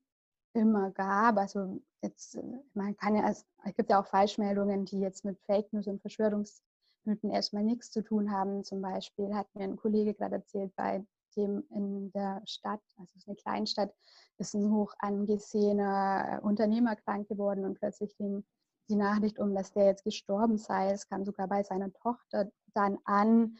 immer 0.54 0.92
gab. 0.92 1.38
Also 1.38 1.82
jetzt, 2.02 2.38
man 2.74 2.98
kann 2.98 3.16
ja, 3.16 3.30
es 3.30 3.46
gibt 3.78 3.90
ja 3.90 4.02
auch 4.02 4.08
Falschmeldungen, 4.08 4.84
die 4.84 5.00
jetzt 5.00 5.24
mit 5.24 5.40
Fake 5.46 5.72
News 5.72 5.88
und 5.88 6.02
Verschwörungsmythen 6.02 7.32
erstmal 7.32 7.64
nichts 7.64 7.92
zu 7.92 8.04
tun 8.04 8.32
haben. 8.32 8.66
Zum 8.66 8.82
Beispiel 8.82 9.34
hat 9.34 9.48
mir 9.56 9.64
ein 9.64 9.78
Kollege 9.78 10.14
gerade 10.14 10.36
erzählt, 10.36 10.76
bei 10.76 11.06
dem 11.36 11.63
in 11.70 12.12
der 12.12 12.42
Stadt, 12.46 12.82
also 12.98 13.10
es 13.15 13.22
ist 13.22 13.27
eine 13.27 13.38
Kleinstadt, 13.38 13.94
ist 14.38 14.54
ein 14.54 14.72
hoch 14.72 14.94
angesehener 15.00 16.39
Unternehmer 16.44 16.96
krank 16.96 17.27
geworden 17.27 17.65
und 17.65 17.80
plötzlich 17.80 18.15
ging 18.18 18.44
die 18.89 18.96
Nachricht 18.96 19.39
um, 19.39 19.54
dass 19.56 19.72
der 19.72 19.86
jetzt 19.86 20.04
gestorben 20.04 20.58
sei. 20.58 20.92
Es 20.92 21.08
kam 21.08 21.25
sogar 21.25 21.48
bei 21.48 21.63
seiner 21.63 21.92
Tochter 21.94 22.51
dann 22.74 22.98
an. 23.06 23.58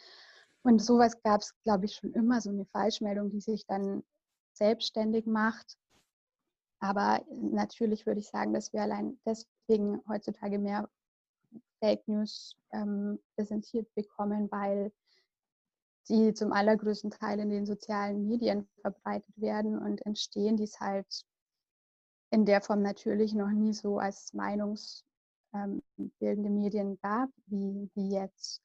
Und 0.64 0.80
sowas 0.80 1.22
gab 1.22 1.42
es, 1.42 1.54
glaube 1.64 1.86
ich, 1.86 1.96
schon 1.96 2.14
immer, 2.14 2.42
so 2.42 2.50
eine 2.50 2.66
Falschmeldung, 2.66 3.30
die 3.30 3.42
sich 3.42 3.66
dann 3.66 4.04
selbstständig 4.54 5.26
macht. 5.26 5.78
Aber 6.80 7.24
natürlich 7.30 8.06
würde 8.06 8.20
ich 8.20 8.28
sagen, 8.28 8.54
dass 8.54 8.74
wir 8.74 8.82
allein 8.82 9.20
deswegen 9.26 10.02
heutzutage 10.08 10.60
mehr 10.60 10.90
Fake 11.80 12.08
News 12.08 12.56
ähm, 12.72 13.20
präsentiert 13.36 13.88
bekommen, 13.96 14.50
weil 14.52 14.92
die 16.10 16.34
zum 16.34 16.52
allergrößten 16.52 17.12
Teil 17.12 17.40
in 17.40 17.50
den 17.50 17.66
sozialen 17.66 18.28
Medien 18.28 18.68
verbreitet 18.82 19.36
werden 19.38 19.78
und 19.80 20.06
entstehen, 20.06 20.58
die 20.58 20.64
es 20.64 20.80
halt 20.80 21.26
in 22.32 22.46
der 22.46 22.62
Form 22.62 22.82
natürlich 22.82 23.34
noch 23.34 23.50
nie 23.50 23.74
so 23.74 23.98
als 23.98 24.34
meinungsbildende 24.34 25.04
ähm, 26.50 26.56
Medien 26.56 27.00
gab, 27.02 27.30
wie, 27.48 27.90
wie 27.96 28.10
jetzt. 28.12 28.62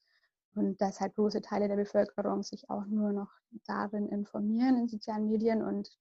und 0.55 0.81
dass 0.81 1.01
halt 1.01 1.15
große 1.15 1.41
Teile 1.41 1.69
der 1.69 1.77
Bevölkerung 1.77 2.43
sich 2.43 2.69
auch 2.69 2.85
nur 2.87 3.13
noch 3.13 3.31
darin 3.67 4.09
informieren 4.09 4.77
in 4.77 4.89
sozialen 4.89 5.29
Medien 5.29 5.63
und 5.63 5.97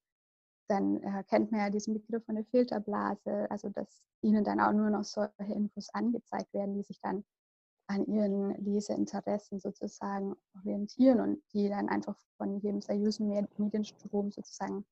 dann 0.68 1.02
äh, 1.02 1.24
kennt 1.24 1.52
man 1.52 1.62
ja 1.62 1.70
diesen 1.70 1.94
Begriff 1.96 2.24
von 2.26 2.36
der 2.36 2.46
Filterblase, 2.46 3.50
also 3.50 3.70
dass 3.70 4.02
ihnen 4.22 4.44
dann 4.44 4.60
auch 4.60 4.72
nur 4.72 4.90
noch 4.90 5.04
solche 5.04 5.54
Infos 5.54 5.90
angezeigt 5.94 6.54
werden, 6.54 6.76
die 6.76 6.84
sich 6.84 7.00
dann 7.02 7.24
an 7.90 8.06
ihren 8.06 8.54
Leseinteressen 8.64 9.60
sozusagen 9.60 10.36
orientieren 10.56 11.20
und 11.22 11.42
die 11.54 11.70
dann 11.70 11.90
einfach 11.90 12.16
von 12.38 12.60
jedem 12.60 12.82
seriösen 12.82 13.48
Medienstrom 13.58 14.32
sozusagen 14.32 14.86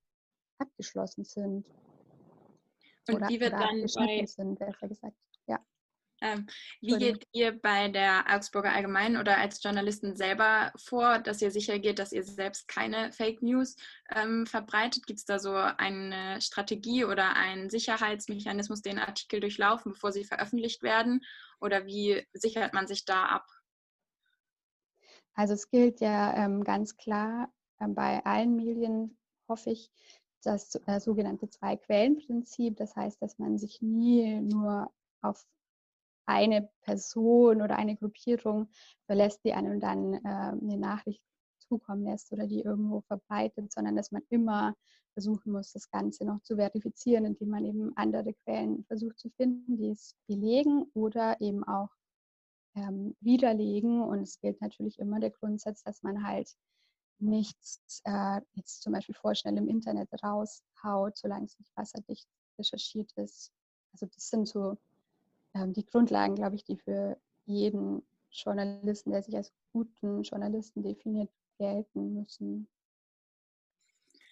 abgeschlossen 0.58 1.24
sind. 1.24 1.64
Und 3.08 3.16
oder, 3.16 3.30
wie 3.30 3.40
wird 3.40 3.54
dann 3.54 3.86
bei, 3.96 4.26
sind, 4.26 4.58
besser 4.58 4.88
gesagt. 4.88 5.16
Ähm, 6.22 6.48
wie 6.82 6.98
geht 6.98 7.28
ihr 7.32 7.60
bei 7.60 7.90
der 7.90 8.26
Augsburger 8.30 8.72
Allgemeinen 8.72 9.18
oder 9.18 9.38
als 9.38 9.62
Journalisten 9.62 10.16
selber 10.16 10.72
vor, 10.76 11.20
dass 11.20 11.42
ihr 11.42 11.52
sicher 11.52 11.78
geht, 11.80 12.00
dass 12.00 12.12
ihr 12.12 12.24
selbst 12.24 12.68
keine 12.68 13.12
Fake 13.12 13.42
News 13.42 13.76
ähm, 14.16 14.46
verbreitet? 14.48 15.06
Gibt 15.06 15.20
es 15.20 15.26
da 15.26 15.40
so 15.40 15.54
eine 15.54 16.42
Strategie 16.42 17.06
oder 17.06 17.36
einen 17.36 17.70
Sicherheitsmechanismus, 17.70 18.82
den 18.82 19.00
Artikel 19.00 19.40
durchlaufen, 19.40 19.94
bevor 19.94 20.12
sie 20.12 20.24
veröffentlicht 20.24 20.82
werden? 20.82 21.24
Oder 21.60 21.86
wie 21.86 22.26
sichert 22.34 22.74
man 22.74 22.88
sich 22.88 23.06
da 23.06 23.26
ab? 23.26 23.46
Also 25.34 25.54
es 25.54 25.70
gilt 25.70 26.02
ja 26.02 26.36
ähm, 26.36 26.64
ganz 26.64 26.98
klar 26.98 27.54
äh, 27.80 27.88
bei 27.88 28.26
allen 28.26 28.56
Medien, 28.56 29.18
hoffe 29.48 29.70
ich, 29.70 29.92
das 30.42 30.76
äh, 30.88 31.00
sogenannte 31.00 31.50
Zwei-Quellen-Prinzip. 31.50 32.78
Das 32.78 32.96
heißt, 32.96 33.22
dass 33.22 33.38
man 33.38 33.58
sich 33.58 33.82
nie 33.82 34.40
nur 34.42 34.92
auf 35.22 35.46
eine 36.28 36.70
Person 36.82 37.62
oder 37.62 37.78
eine 37.78 37.96
Gruppierung 37.96 38.70
verlässt, 39.06 39.44
die 39.44 39.54
einem 39.54 39.80
dann 39.80 40.14
äh, 40.14 40.20
eine 40.24 40.78
Nachricht 40.78 41.22
zukommen 41.60 42.04
lässt 42.04 42.32
oder 42.32 42.48
die 42.48 42.62
irgendwo 42.62 43.02
verbreitet, 43.02 43.72
sondern 43.72 43.96
dass 43.96 44.12
man 44.12 44.22
immer 44.30 44.76
versuchen 45.14 45.52
muss, 45.52 45.72
das 45.74 45.90
Ganze 45.90 46.26
noch 46.26 46.42
zu 46.44 46.58
verifizieren, 46.58 47.26
indem 47.26 47.50
man 47.50 47.66
eben 47.66 47.92
andere 47.98 48.34
Quellen 48.34 48.86
versucht 48.86 49.18
zu 49.18 49.30
finden, 49.32 49.78
die 49.78 49.90
es 49.90 50.16
belegen 50.28 50.86
oder 50.94 51.42
eben 51.42 51.64
auch 51.64 51.90
ähm, 52.76 53.16
widerlegen. 53.20 54.02
Und 54.02 54.22
es 54.22 54.40
gilt 54.40 54.62
natürlich 54.62 55.00
immer 55.00 55.20
der 55.20 55.32
Grundsatz, 55.32 55.82
dass 55.84 56.04
man 56.04 56.26
halt 56.26 56.56
nichts 57.20 58.02
äh, 58.04 58.42
jetzt 58.54 58.84
zum 58.84 58.94
Beispiel 58.94 59.16
vorschnell 59.16 59.58
im 59.58 59.68
Internet 59.68 60.10
raushaut, 60.24 61.18
solange 61.18 61.46
es 61.46 61.58
nicht 61.58 61.76
wasserdicht 61.76 62.28
recherchiert 62.60 63.12
ist. 63.14 63.52
Also 63.94 64.06
das 64.06 64.30
sind 64.30 64.48
so 64.48 64.78
ähm, 65.54 65.74
die 65.74 65.86
Grundlagen, 65.86 66.36
glaube 66.36 66.56
ich, 66.56 66.64
die 66.64 66.78
für 66.78 67.18
jeden 67.46 68.04
Journalisten, 68.32 69.12
der 69.12 69.24
sich 69.24 69.36
als 69.36 69.54
guten 69.72 70.24
Journalisten 70.24 70.84
definiert, 70.84 71.30
gelten 71.58 72.14
müssen. 72.14 72.68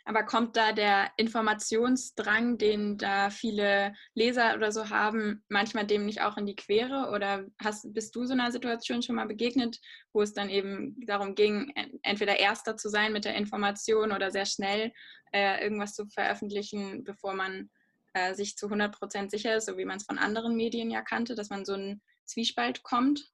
Aber 0.07 0.21
kommt 0.21 0.55
da 0.55 0.71
der 0.71 1.11
Informationsdrang, 1.17 2.59
den 2.59 2.97
da 2.99 3.31
viele 3.31 3.95
Leser 4.13 4.53
oder 4.53 4.71
so 4.71 4.91
haben, 4.91 5.43
manchmal 5.49 5.87
dem 5.87 6.05
nicht 6.05 6.21
auch 6.21 6.37
in 6.37 6.45
die 6.45 6.55
Quere? 6.55 7.09
Oder 7.11 7.47
hast, 7.59 7.91
bist 7.91 8.15
du 8.15 8.23
so 8.23 8.33
einer 8.33 8.51
Situation 8.51 9.01
schon 9.01 9.15
mal 9.15 9.25
begegnet, 9.25 9.79
wo 10.13 10.21
es 10.21 10.33
dann 10.33 10.49
eben 10.49 10.95
darum 11.07 11.33
ging, 11.33 11.73
entweder 12.03 12.39
erster 12.39 12.77
zu 12.77 12.87
sein 12.87 13.13
mit 13.13 13.25
der 13.25 13.35
Information 13.35 14.11
oder 14.11 14.29
sehr 14.29 14.45
schnell 14.45 14.93
äh, 15.31 15.63
irgendwas 15.63 15.95
zu 15.95 16.05
veröffentlichen, 16.05 17.03
bevor 17.03 17.33
man 17.33 17.71
äh, 18.15 18.33
sich 18.33 18.55
zu 18.55 18.67
100 18.67 18.97
Prozent 18.97 19.29
sicher 19.29 19.55
ist, 19.55 19.65
so 19.65 19.77
wie 19.77 19.85
man 19.85 19.97
es 19.97 20.05
von 20.05 20.17
anderen 20.17 20.55
Medien 20.55 20.89
ja 20.89 21.01
kannte, 21.01 21.35
dass 21.35 21.49
man 21.49 21.65
so 21.65 21.73
einen 21.73 22.01
Zwiespalt 22.23 22.81
kommt? 22.81 23.29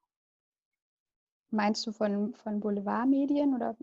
Meinst 1.52 1.86
du 1.86 1.92
von, 1.92 2.34
von 2.34 2.60
Boulevardmedien 2.60 3.54
oder? 3.54 3.78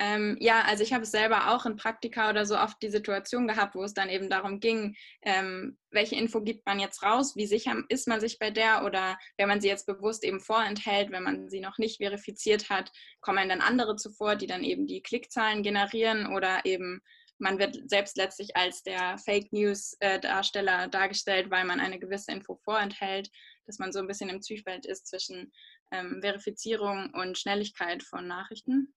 Ähm, 0.00 0.36
ja, 0.40 0.62
also 0.62 0.82
ich 0.82 0.92
habe 0.92 1.04
es 1.04 1.10
selber 1.10 1.54
auch 1.54 1.66
in 1.66 1.76
Praktika 1.76 2.30
oder 2.30 2.46
so 2.46 2.58
oft 2.58 2.82
die 2.82 2.88
Situation 2.88 3.46
gehabt, 3.46 3.74
wo 3.74 3.84
es 3.84 3.94
dann 3.94 4.08
eben 4.08 4.28
darum 4.28 4.58
ging, 4.58 4.96
ähm, 5.22 5.78
welche 5.90 6.16
Info 6.16 6.40
gibt 6.40 6.66
man 6.66 6.80
jetzt 6.80 7.02
raus, 7.02 7.36
wie 7.36 7.46
sicher 7.46 7.76
ist 7.88 8.08
man 8.08 8.20
sich 8.20 8.38
bei 8.38 8.50
der 8.50 8.84
oder 8.84 9.18
wenn 9.36 9.46
man 9.46 9.60
sie 9.60 9.68
jetzt 9.68 9.86
bewusst 9.86 10.24
eben 10.24 10.40
vorenthält, 10.40 11.12
wenn 11.12 11.22
man 11.22 11.48
sie 11.48 11.60
noch 11.60 11.78
nicht 11.78 11.98
verifiziert 11.98 12.70
hat, 12.70 12.90
kommen 13.20 13.48
dann 13.48 13.60
andere 13.60 13.94
zuvor, 13.94 14.36
die 14.36 14.48
dann 14.48 14.64
eben 14.64 14.86
die 14.86 15.02
Klickzahlen 15.02 15.62
generieren 15.62 16.26
oder 16.34 16.64
eben 16.64 17.00
man 17.38 17.58
wird 17.58 17.88
selbst 17.88 18.16
letztlich 18.16 18.56
als 18.56 18.82
der 18.82 19.18
Fake 19.18 19.52
News-Darsteller 19.52 20.88
dargestellt, 20.88 21.50
weil 21.50 21.64
man 21.64 21.80
eine 21.80 21.98
gewisse 21.98 22.32
Info 22.32 22.54
vorenthält, 22.56 23.30
dass 23.66 23.78
man 23.78 23.92
so 23.92 23.98
ein 23.98 24.06
bisschen 24.06 24.30
im 24.30 24.40
Zwiespalt 24.40 24.86
ist 24.86 25.06
zwischen 25.06 25.52
ähm, 25.90 26.20
Verifizierung 26.20 27.10
und 27.14 27.38
Schnelligkeit 27.38 28.02
von 28.02 28.26
Nachrichten. 28.26 28.94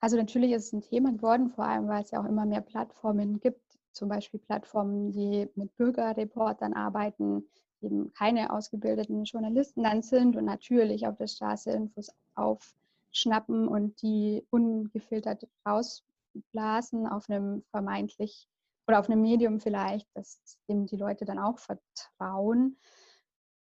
Also 0.00 0.16
natürlich 0.16 0.50
ist 0.52 0.66
es 0.66 0.72
ein 0.72 0.82
Thema 0.82 1.12
geworden, 1.12 1.50
vor 1.50 1.64
allem 1.64 1.86
weil 1.86 2.02
es 2.02 2.10
ja 2.10 2.20
auch 2.20 2.28
immer 2.28 2.44
mehr 2.44 2.60
Plattformen 2.60 3.38
gibt, 3.38 3.62
zum 3.92 4.08
Beispiel 4.08 4.40
Plattformen, 4.40 5.12
die 5.12 5.48
mit 5.54 5.76
Bürgerreportern 5.76 6.72
arbeiten, 6.72 7.48
eben 7.80 8.12
keine 8.12 8.52
ausgebildeten 8.52 9.24
Journalisten 9.24 9.84
dann 9.84 10.02
sind 10.02 10.36
und 10.36 10.44
natürlich 10.44 11.06
auf 11.06 11.16
der 11.18 11.28
Straße 11.28 11.70
Infos 11.70 12.12
aufschnappen 12.34 13.68
und 13.68 14.00
die 14.02 14.44
ungefiltert 14.50 15.46
raus 15.66 16.04
Blasen 16.52 17.06
auf 17.06 17.28
einem 17.28 17.64
vermeintlich 17.70 18.48
oder 18.86 18.98
auf 18.98 19.08
einem 19.08 19.22
Medium 19.22 19.60
vielleicht, 19.60 20.08
dass 20.14 20.40
dem 20.68 20.86
die 20.86 20.96
Leute 20.96 21.24
dann 21.24 21.38
auch 21.38 21.58
vertrauen. 21.58 22.78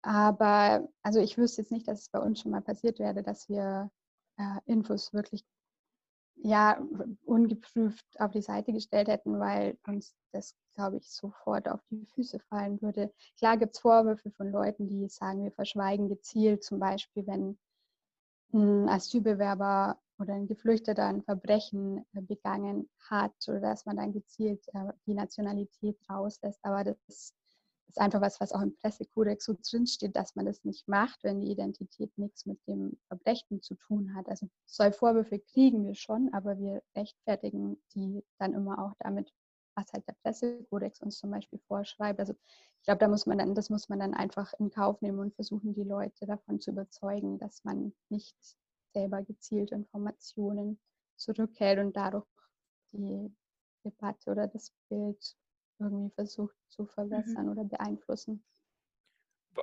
Aber 0.03 0.87
also 1.03 1.21
ich 1.21 1.39
wüsste 1.39 1.63
jetzt 1.63 1.73
nicht, 1.73 1.89
dass 1.89 2.01
es 2.01 2.09
bei 2.11 2.19
uns 2.19 2.41
schon 2.41 2.51
mal 2.51 2.61
passiert 2.61 2.99
wäre, 2.99 3.23
dass 3.23 3.49
wir 3.49 3.91
äh, 4.37 4.61
Infos 4.67 5.13
wirklich 5.13 5.45
ja 6.37 6.83
ungeprüft 7.25 8.05
auf 8.19 8.33
die 8.33 8.43
Seite 8.43 8.73
gestellt 8.73 9.09
hätten, 9.09 9.39
weil 9.39 9.79
uns 9.87 10.15
das, 10.33 10.55
glaube 10.75 10.99
ich, 10.99 11.11
sofort 11.11 11.69
auf 11.69 11.81
die 11.91 12.07
Füße 12.07 12.41
fallen 12.41 12.83
würde. 12.83 13.13
Klar 13.39 13.57
gibt 13.57 13.75
es 13.75 13.81
Vorwürfe 13.81 14.31
von 14.33 14.51
Leuten, 14.51 14.89
die 14.89 15.09
sagen, 15.09 15.45
wir 15.45 15.53
verschweigen 15.53 16.09
gezielt, 16.09 16.65
zum 16.65 16.81
Beispiel, 16.81 17.27
wenn 17.27 17.59
ein 18.53 18.89
Asylbewerber 18.89 19.99
oder 20.25 20.35
ein 20.35 20.47
Geflüchteter 20.47 21.07
ein 21.07 21.23
Verbrechen 21.23 22.05
äh, 22.15 22.21
begangen 22.21 22.89
hat 23.11 23.35
oder 23.49 23.61
dass 23.61 23.87
man 23.87 23.97
dann 23.97 24.13
gezielt 24.13 24.67
äh, 24.75 24.93
die 25.07 25.15
Nationalität 25.15 25.99
rauslässt. 26.09 26.59
Aber 26.63 26.85
das 26.85 26.97
ist 27.09 28.01
einfach 28.01 28.21
was, 28.21 28.41
was 28.41 28.53
auch 28.53 28.61
im 28.61 28.75
Pressekodex 28.77 29.45
so 29.45 29.55
drinsteht, 29.71 30.17
dass 30.17 30.35
man 30.35 30.47
das 30.47 30.65
nicht 30.65 30.89
macht, 30.89 31.23
wenn 31.23 31.41
die 31.41 31.51
Identität 31.51 32.17
nichts 32.19 32.47
mit 32.47 32.59
dem 32.67 32.99
Verbrechen 33.07 33.63
zu 33.63 33.75
tun 33.77 34.15
hat. 34.15 34.29
Also 34.29 34.49
solche 34.67 34.99
Vorwürfe 34.99 35.39
kriegen 35.39 35.87
wir 35.87 35.95
schon, 35.95 36.33
aber 36.33 36.59
wir 36.59 36.83
rechtfertigen 36.97 37.77
die 37.95 38.25
dann 38.39 38.55
immer 38.55 38.85
auch 38.85 38.95
damit, 38.99 39.33
was 39.77 39.93
halt 39.93 40.07
der 40.09 40.17
Pressekodex 40.23 41.03
uns 41.03 41.19
zum 41.19 41.31
Beispiel 41.31 41.61
vorschreibt. 41.69 42.19
Also 42.19 42.33
ich 42.33 42.85
glaube, 42.85 42.99
da 42.99 43.09
muss 43.09 43.27
man 43.27 43.39
dann, 43.39 43.55
das 43.55 43.71
muss 43.71 43.89
man 43.89 44.01
dann 44.01 44.15
einfach 44.15 44.53
in 44.59 44.71
Kauf 44.71 45.01
nehmen 45.01 45.19
und 45.19 45.35
versuchen, 45.35 45.75
die 45.75 45.85
Leute 45.85 46.27
davon 46.27 46.61
zu 46.61 46.71
überzeugen, 46.71 47.39
dass 47.39 47.65
man 47.65 47.93
nicht 48.09 48.37
selber 48.95 49.23
gezielt 49.23 49.73
Informationen 49.73 50.81
zurückhält 51.17 51.79
und 51.79 51.97
dadurch 51.97 52.27
die 52.93 53.35
Debatte 53.85 54.31
oder 54.31 54.47
das 54.47 54.73
Bild 54.89 55.37
irgendwie 55.79 56.15
versucht 56.15 56.57
zu 56.69 56.87
verbessern 56.87 57.47
mhm. 57.47 57.53
oder 57.53 57.65
beeinflussen. 57.65 58.45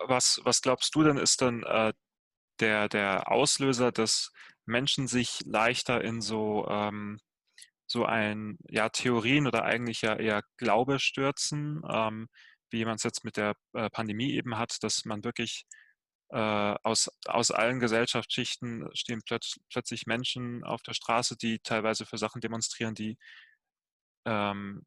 Was, 0.08 0.40
was 0.44 0.62
glaubst 0.62 0.94
du 0.96 1.04
denn 1.04 1.18
ist 1.18 1.42
dann 1.42 1.64
äh, 1.64 1.94
der, 2.60 2.90
der 2.90 3.32
Auslöser, 3.32 3.92
dass 3.92 4.32
Menschen 4.66 5.08
sich 5.08 5.40
leichter 5.46 6.04
in 6.04 6.22
so, 6.22 6.68
ähm, 6.70 7.20
so 7.88 8.06
ein 8.06 8.58
ja, 8.70 8.90
Theorien 8.90 9.48
oder 9.48 9.64
eigentlich 9.64 10.02
ja 10.02 10.16
eher 10.16 10.44
Glaube 10.58 11.00
stürzen, 11.00 11.82
ähm, 11.90 12.30
wie 12.70 12.86
man 12.86 12.96
es 12.96 13.04
jetzt 13.04 13.26
mit 13.26 13.38
der 13.38 13.56
äh, 13.74 13.90
Pandemie 13.90 14.32
eben 14.34 14.58
hat, 14.58 14.78
dass 14.82 15.04
man 15.04 15.24
wirklich 15.24 15.66
äh, 15.70 15.81
aus, 16.38 17.10
aus 17.26 17.52
allen 17.52 17.80
Gesellschaftsschichten 17.80 18.90
stehen 18.94 19.22
plötz, 19.22 19.60
plötzlich 19.70 20.06
Menschen 20.06 20.64
auf 20.64 20.82
der 20.82 20.94
Straße, 20.94 21.36
die 21.38 21.60
teilweise 21.60 22.06
für 22.06 22.18
Sachen 22.18 22.42
demonstrieren, 22.42 22.96
die 22.96 23.18
ähm, 24.26 24.86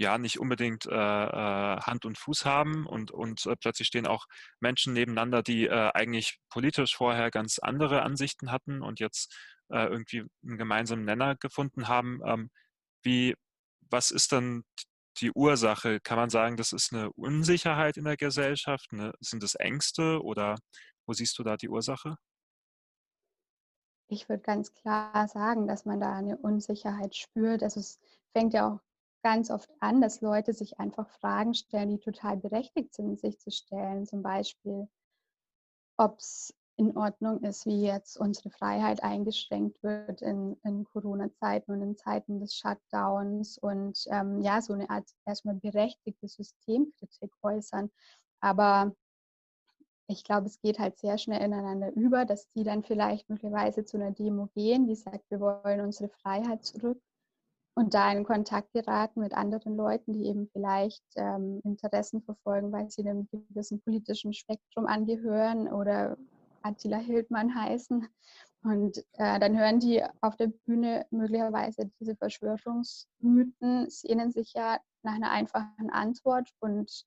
ja 0.00 0.16
nicht 0.18 0.40
unbedingt 0.40 0.86
äh, 0.86 0.94
äh, 0.94 1.80
Hand 1.80 2.06
und 2.06 2.16
Fuß 2.18 2.44
haben 2.44 2.86
und, 2.86 3.10
und 3.10 3.44
äh, 3.46 3.54
plötzlich 3.56 3.88
stehen 3.88 4.06
auch 4.06 4.26
Menschen 4.58 4.94
nebeneinander, 4.94 5.42
die 5.42 5.66
äh, 5.66 5.90
eigentlich 5.92 6.38
politisch 6.48 6.96
vorher 6.96 7.30
ganz 7.30 7.58
andere 7.58 8.02
Ansichten 8.02 8.50
hatten 8.50 8.82
und 8.82 8.98
jetzt 8.98 9.36
äh, 9.68 9.86
irgendwie 9.86 10.24
einen 10.42 10.56
gemeinsamen 10.58 11.04
Nenner 11.04 11.36
gefunden 11.36 11.88
haben. 11.88 12.20
Ähm, 12.24 12.50
wie, 13.02 13.34
was 13.90 14.10
ist 14.10 14.32
dann 14.32 14.64
die 15.20 15.32
Ursache? 15.32 16.00
Kann 16.00 16.16
man 16.18 16.30
sagen, 16.30 16.56
das 16.56 16.72
ist 16.72 16.92
eine 16.92 17.12
Unsicherheit 17.12 17.96
in 17.96 18.04
der 18.04 18.16
Gesellschaft? 18.16 18.92
Ne? 18.92 19.12
Sind 19.20 19.42
es 19.42 19.54
Ängste 19.54 20.22
oder 20.22 20.56
wo 21.06 21.12
siehst 21.12 21.38
du 21.38 21.42
da 21.42 21.56
die 21.56 21.68
Ursache? 21.68 22.16
Ich 24.08 24.28
würde 24.28 24.42
ganz 24.42 24.74
klar 24.74 25.28
sagen, 25.28 25.68
dass 25.68 25.84
man 25.84 26.00
da 26.00 26.12
eine 26.14 26.36
Unsicherheit 26.36 27.14
spürt. 27.14 27.62
Also 27.62 27.80
es 27.80 28.00
fängt 28.32 28.54
ja 28.54 28.68
auch 28.68 28.80
ganz 29.22 29.50
oft 29.50 29.70
an, 29.80 30.00
dass 30.00 30.20
Leute 30.20 30.52
sich 30.52 30.80
einfach 30.80 31.08
Fragen 31.08 31.54
stellen, 31.54 31.90
die 31.90 31.98
total 31.98 32.36
berechtigt 32.36 32.94
sind, 32.94 33.20
sich 33.20 33.38
zu 33.38 33.50
stellen. 33.50 34.06
Zum 34.06 34.22
Beispiel, 34.22 34.88
ob 35.96 36.18
es 36.18 36.54
in 36.80 36.96
Ordnung 36.96 37.42
ist, 37.42 37.66
wie 37.66 37.82
jetzt 37.82 38.18
unsere 38.18 38.48
Freiheit 38.48 39.02
eingeschränkt 39.02 39.82
wird 39.82 40.22
in, 40.22 40.56
in 40.64 40.84
Corona-Zeiten 40.84 41.72
und 41.72 41.82
in 41.82 41.94
Zeiten 41.94 42.40
des 42.40 42.54
Shutdowns 42.56 43.58
und 43.58 44.02
ähm, 44.10 44.40
ja, 44.40 44.62
so 44.62 44.72
eine 44.72 44.88
Art 44.88 45.06
erstmal 45.26 45.56
berechtigte 45.56 46.26
Systemkritik 46.26 47.30
äußern. 47.42 47.90
Aber 48.40 48.96
ich 50.06 50.24
glaube, 50.24 50.46
es 50.46 50.58
geht 50.62 50.78
halt 50.78 50.96
sehr 50.98 51.18
schnell 51.18 51.42
ineinander 51.42 51.92
über, 51.92 52.24
dass 52.24 52.50
die 52.52 52.64
dann 52.64 52.82
vielleicht 52.82 53.28
möglicherweise 53.28 53.84
zu 53.84 53.98
einer 53.98 54.12
Demo 54.12 54.48
gehen, 54.54 54.86
die 54.86 54.96
sagt, 54.96 55.30
wir 55.30 55.38
wollen 55.38 55.82
unsere 55.82 56.08
Freiheit 56.08 56.64
zurück 56.64 56.98
und 57.74 57.92
da 57.92 58.10
in 58.10 58.24
Kontakt 58.24 58.72
geraten 58.72 59.20
mit 59.20 59.34
anderen 59.34 59.76
Leuten, 59.76 60.14
die 60.14 60.24
eben 60.24 60.48
vielleicht 60.48 61.04
ähm, 61.16 61.60
Interessen 61.62 62.22
verfolgen, 62.22 62.72
weil 62.72 62.88
sie 62.90 63.06
einem 63.06 63.28
gewissen 63.30 63.82
politischen 63.82 64.32
Spektrum 64.32 64.86
angehören 64.86 65.68
oder 65.68 66.16
Attila 66.62 66.98
Hildmann 66.98 67.54
heißen. 67.54 68.08
Und 68.62 68.98
äh, 69.14 69.40
dann 69.40 69.58
hören 69.58 69.80
die 69.80 70.04
auf 70.20 70.36
der 70.36 70.48
Bühne 70.48 71.06
möglicherweise 71.10 71.90
diese 71.98 72.14
Verschwörungsmythen, 72.16 73.88
sehnen 73.88 74.30
sich 74.32 74.52
ja 74.52 74.78
nach 75.02 75.14
einer 75.14 75.30
einfachen 75.30 75.90
Antwort 75.90 76.50
und 76.60 77.06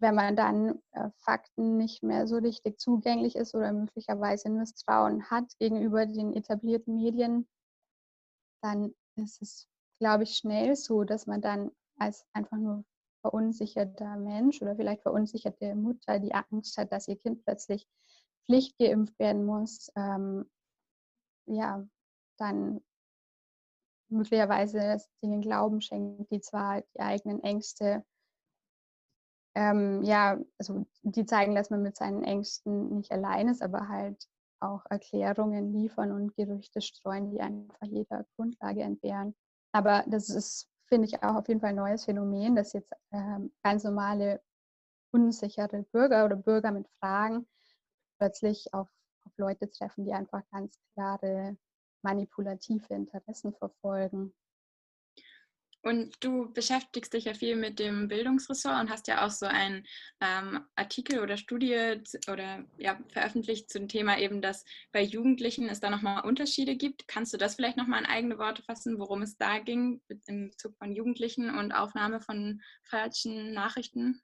wenn 0.00 0.14
man 0.14 0.34
dann 0.34 0.80
äh, 0.92 1.10
Fakten 1.18 1.76
nicht 1.76 2.02
mehr 2.02 2.26
so 2.26 2.36
richtig 2.36 2.80
zugänglich 2.80 3.36
ist 3.36 3.54
oder 3.54 3.72
möglicherweise 3.72 4.48
Misstrauen 4.48 5.30
hat 5.30 5.52
gegenüber 5.58 6.06
den 6.06 6.32
etablierten 6.32 6.96
Medien, 6.96 7.46
dann 8.62 8.94
ist 9.16 9.42
es, 9.42 9.68
glaube 9.98 10.22
ich, 10.24 10.36
schnell 10.36 10.74
so, 10.74 11.04
dass 11.04 11.26
man 11.26 11.42
dann 11.42 11.70
als 11.98 12.24
einfach 12.32 12.56
nur 12.56 12.84
verunsicherter 13.20 14.16
Mensch 14.16 14.62
oder 14.62 14.74
vielleicht 14.74 15.02
verunsicherte 15.02 15.74
Mutter 15.74 16.18
die 16.18 16.34
Angst 16.34 16.78
hat, 16.78 16.90
dass 16.92 17.06
ihr 17.08 17.16
Kind 17.16 17.44
plötzlich 17.44 17.86
Pflicht 18.50 18.76
geimpft 18.78 19.18
werden 19.18 19.44
muss, 19.44 19.92
ähm, 19.96 20.50
ja, 21.46 21.86
dann 22.38 22.80
möglicherweise 24.08 24.98
Dingen 25.22 25.40
Glauben 25.40 25.80
schenkt, 25.80 26.30
die 26.32 26.40
zwar 26.40 26.82
die 26.94 27.00
eigenen 27.00 27.42
Ängste 27.44 28.04
ähm, 29.54 30.02
ja, 30.02 30.38
also 30.58 30.86
die 31.02 31.26
zeigen, 31.26 31.54
dass 31.54 31.70
man 31.70 31.82
mit 31.82 31.96
seinen 31.96 32.22
Ängsten 32.22 32.96
nicht 32.96 33.10
allein 33.12 33.48
ist, 33.48 33.62
aber 33.62 33.88
halt 33.88 34.26
auch 34.60 34.84
Erklärungen 34.90 35.72
liefern 35.72 36.12
und 36.12 36.34
Gerüchte 36.36 36.80
streuen, 36.80 37.30
die 37.30 37.40
einfach 37.40 37.82
jeder 37.82 38.26
Grundlage 38.36 38.82
entbehren. 38.82 39.34
Aber 39.72 40.04
das 40.06 40.28
ist, 40.28 40.68
finde 40.86 41.06
ich, 41.08 41.22
auch 41.22 41.36
auf 41.36 41.48
jeden 41.48 41.60
Fall 41.60 41.70
ein 41.70 41.76
neues 41.76 42.04
Phänomen, 42.04 42.54
dass 42.54 42.72
jetzt 42.72 42.92
ähm, 43.12 43.52
ganz 43.62 43.84
normale 43.84 44.40
unsichere 45.12 45.82
Bürger 45.92 46.24
oder 46.24 46.36
Bürger 46.36 46.70
mit 46.72 46.86
Fragen 47.00 47.46
plötzlich 48.20 48.72
auf, 48.72 48.88
auf 49.24 49.32
Leute 49.38 49.70
treffen, 49.70 50.04
die 50.04 50.12
einfach 50.12 50.42
ganz 50.52 50.78
klare 50.94 51.56
manipulative 52.02 52.94
Interessen 52.94 53.54
verfolgen. 53.54 54.34
Und 55.82 56.22
du 56.22 56.52
beschäftigst 56.52 57.14
dich 57.14 57.24
ja 57.24 57.32
viel 57.32 57.56
mit 57.56 57.78
dem 57.78 58.08
Bildungsressort 58.08 58.78
und 58.78 58.90
hast 58.90 59.08
ja 59.08 59.24
auch 59.24 59.30
so 59.30 59.46
einen 59.46 59.86
ähm, 60.20 60.66
Artikel 60.76 61.20
oder 61.20 61.38
Studie 61.38 62.02
oder 62.30 62.66
ja, 62.76 62.98
veröffentlicht 63.08 63.70
zum 63.70 63.88
Thema 63.88 64.18
eben, 64.18 64.42
dass 64.42 64.66
bei 64.92 65.00
Jugendlichen 65.00 65.70
es 65.70 65.80
da 65.80 65.88
nochmal 65.88 66.26
Unterschiede 66.26 66.76
gibt. 66.76 67.08
Kannst 67.08 67.32
du 67.32 67.38
das 67.38 67.54
vielleicht 67.54 67.78
nochmal 67.78 68.00
in 68.00 68.06
eigene 68.06 68.36
Worte 68.36 68.62
fassen, 68.62 68.98
worum 68.98 69.22
es 69.22 69.38
da 69.38 69.58
ging 69.58 70.02
im 70.26 70.50
Bezug 70.50 70.76
von 70.76 70.92
Jugendlichen 70.92 71.48
und 71.48 71.72
Aufnahme 71.72 72.20
von 72.20 72.60
falschen 72.82 73.54
Nachrichten? 73.54 74.20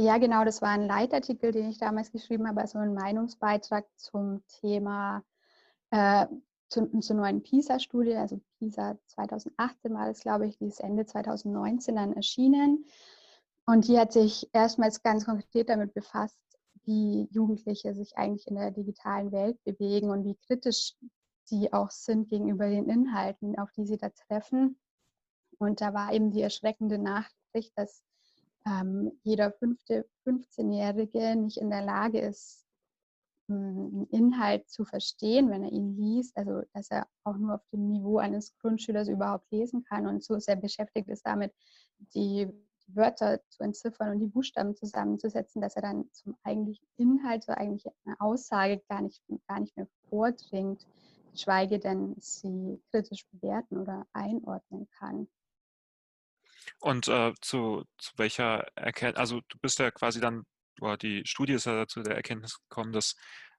Ja, 0.00 0.18
genau, 0.18 0.44
das 0.44 0.62
war 0.62 0.68
ein 0.68 0.86
Leitartikel, 0.86 1.50
den 1.50 1.70
ich 1.70 1.78
damals 1.78 2.12
geschrieben 2.12 2.46
habe, 2.46 2.60
also 2.60 2.78
ein 2.78 2.94
Meinungsbeitrag 2.94 3.84
zum 3.96 4.44
Thema 4.46 5.24
äh, 5.90 6.26
zu, 6.68 6.86
zur 7.00 7.16
neuen 7.16 7.42
PISA-Studie, 7.42 8.14
also 8.14 8.40
PISA 8.60 8.96
2018 9.06 9.92
war 9.92 10.06
das, 10.06 10.20
glaube 10.20 10.46
ich, 10.46 10.56
die 10.56 10.66
ist 10.66 10.78
Ende 10.78 11.04
2019 11.04 11.96
dann 11.96 12.12
erschienen. 12.12 12.84
Und 13.66 13.88
die 13.88 13.98
hat 13.98 14.12
sich 14.12 14.48
erstmals 14.52 15.02
ganz 15.02 15.24
konkret 15.24 15.68
damit 15.68 15.94
befasst, 15.94 16.38
wie 16.84 17.26
Jugendliche 17.32 17.92
sich 17.92 18.16
eigentlich 18.16 18.46
in 18.46 18.54
der 18.54 18.70
digitalen 18.70 19.32
Welt 19.32 19.58
bewegen 19.64 20.10
und 20.10 20.24
wie 20.24 20.36
kritisch 20.46 20.94
sie 21.42 21.72
auch 21.72 21.90
sind 21.90 22.28
gegenüber 22.28 22.68
den 22.68 22.88
Inhalten, 22.88 23.58
auf 23.58 23.72
die 23.72 23.84
sie 23.84 23.96
da 23.96 24.10
treffen. 24.10 24.78
Und 25.58 25.80
da 25.80 25.92
war 25.92 26.12
eben 26.12 26.30
die 26.30 26.42
erschreckende 26.42 26.98
Nachricht, 26.98 27.72
dass 27.74 28.04
ähm, 28.68 29.12
jeder 29.22 29.52
fünfte 29.52 30.06
15-Jährige 30.26 31.36
nicht 31.36 31.58
in 31.58 31.70
der 31.70 31.82
Lage 31.82 32.20
ist, 32.20 32.64
einen 33.48 34.06
Inhalt 34.10 34.68
zu 34.68 34.84
verstehen, 34.84 35.50
wenn 35.50 35.62
er 35.62 35.72
ihn 35.72 35.96
liest, 35.96 36.36
also 36.36 36.62
dass 36.74 36.90
er 36.90 37.06
auch 37.24 37.36
nur 37.36 37.54
auf 37.54 37.66
dem 37.72 37.88
Niveau 37.88 38.18
eines 38.18 38.54
Grundschülers 38.58 39.08
überhaupt 39.08 39.50
lesen 39.50 39.84
kann 39.84 40.06
und 40.06 40.22
so 40.22 40.38
sehr 40.38 40.56
beschäftigt 40.56 41.08
ist 41.08 41.24
damit, 41.24 41.54
die 42.14 42.48
Wörter 42.88 43.40
zu 43.48 43.62
entziffern 43.62 44.12
und 44.12 44.20
die 44.20 44.26
Buchstaben 44.26 44.74
zusammenzusetzen, 44.74 45.62
dass 45.62 45.76
er 45.76 45.82
dann 45.82 46.10
zum 46.12 46.36
eigentlichen 46.42 46.86
Inhalt, 46.96 47.42
zur 47.42 47.56
eigentlichen 47.56 47.92
Aussage 48.18 48.82
gar 48.88 49.02
nicht, 49.02 49.22
gar 49.46 49.60
nicht 49.60 49.76
mehr 49.76 49.88
vordringt, 50.08 50.86
geschweige 51.32 51.78
denn 51.78 52.16
sie 52.18 52.80
kritisch 52.90 53.26
bewerten 53.30 53.78
oder 53.78 54.06
einordnen 54.12 54.88
kann. 54.98 55.28
Und 56.80 57.08
äh, 57.08 57.32
zu, 57.40 57.84
zu 57.98 58.12
welcher 58.16 58.66
Erkenntnis, 58.76 59.20
also 59.20 59.40
du 59.48 59.58
bist 59.60 59.78
ja 59.78 59.90
quasi 59.90 60.20
dann 60.20 60.44
oder 60.80 60.96
die 60.96 61.22
Studie 61.26 61.54
ist 61.54 61.66
ja 61.66 61.86
zu 61.86 62.02
der 62.02 62.16
Erkenntnis 62.16 62.58
gekommen, 62.68 62.92
dass, 62.92 63.16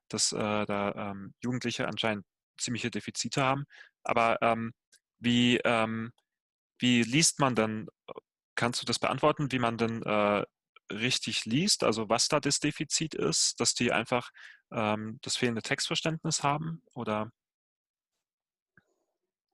dass 0.08 0.32
äh, 0.32 0.38
da 0.66 1.10
ähm, 1.12 1.34
Jugendliche 1.42 1.86
anscheinend 1.86 2.24
ziemliche 2.58 2.90
Defizite 2.90 3.42
haben. 3.42 3.64
Aber 4.02 4.40
ähm, 4.42 4.72
wie, 5.18 5.58
ähm, 5.64 6.12
wie 6.78 7.02
liest 7.02 7.40
man 7.40 7.54
dann, 7.54 7.88
kannst 8.54 8.80
du 8.82 8.86
das 8.86 8.98
beantworten, 8.98 9.52
wie 9.52 9.58
man 9.58 9.76
denn 9.76 10.02
äh, 10.02 10.44
richtig 10.92 11.44
liest, 11.44 11.84
also 11.84 12.08
was 12.08 12.28
da 12.28 12.40
das 12.40 12.58
Defizit 12.58 13.14
ist, 13.14 13.60
dass 13.60 13.74
die 13.74 13.92
einfach 13.92 14.30
ähm, 14.72 15.18
das 15.22 15.36
fehlende 15.36 15.62
Textverständnis 15.62 16.42
haben 16.42 16.82
oder? 16.94 17.30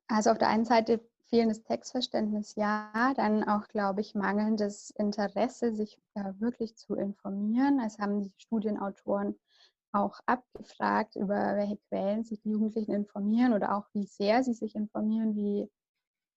Also 0.09 0.31
auf 0.31 0.39
der 0.39 0.49
einen 0.49 0.65
Seite 0.65 1.07
fehlendes 1.29 1.63
Textverständnis 1.63 2.55
ja, 2.55 3.13
dann 3.17 3.45
auch, 3.45 3.69
glaube 3.69 4.01
ich, 4.01 4.15
mangelndes 4.15 4.91
Interesse, 4.91 5.75
sich 5.75 5.99
äh, 6.15 6.33
wirklich 6.39 6.77
zu 6.77 6.95
informieren. 6.95 7.81
Es 7.81 7.99
haben 7.99 8.23
die 8.23 8.33
Studienautoren 8.39 9.37
auch 9.93 10.21
abgefragt, 10.27 11.17
über 11.17 11.57
welche 11.57 11.79
Quellen 11.89 12.25
sich 12.25 12.41
die 12.43 12.51
Jugendlichen 12.51 12.93
informieren 12.93 13.55
oder 13.55 13.77
auch 13.77 13.87
wie 13.93 14.05
sehr 14.05 14.43
sie 14.45 14.53
sich 14.53 14.75
informieren, 14.75 15.35
wie, 15.35 15.69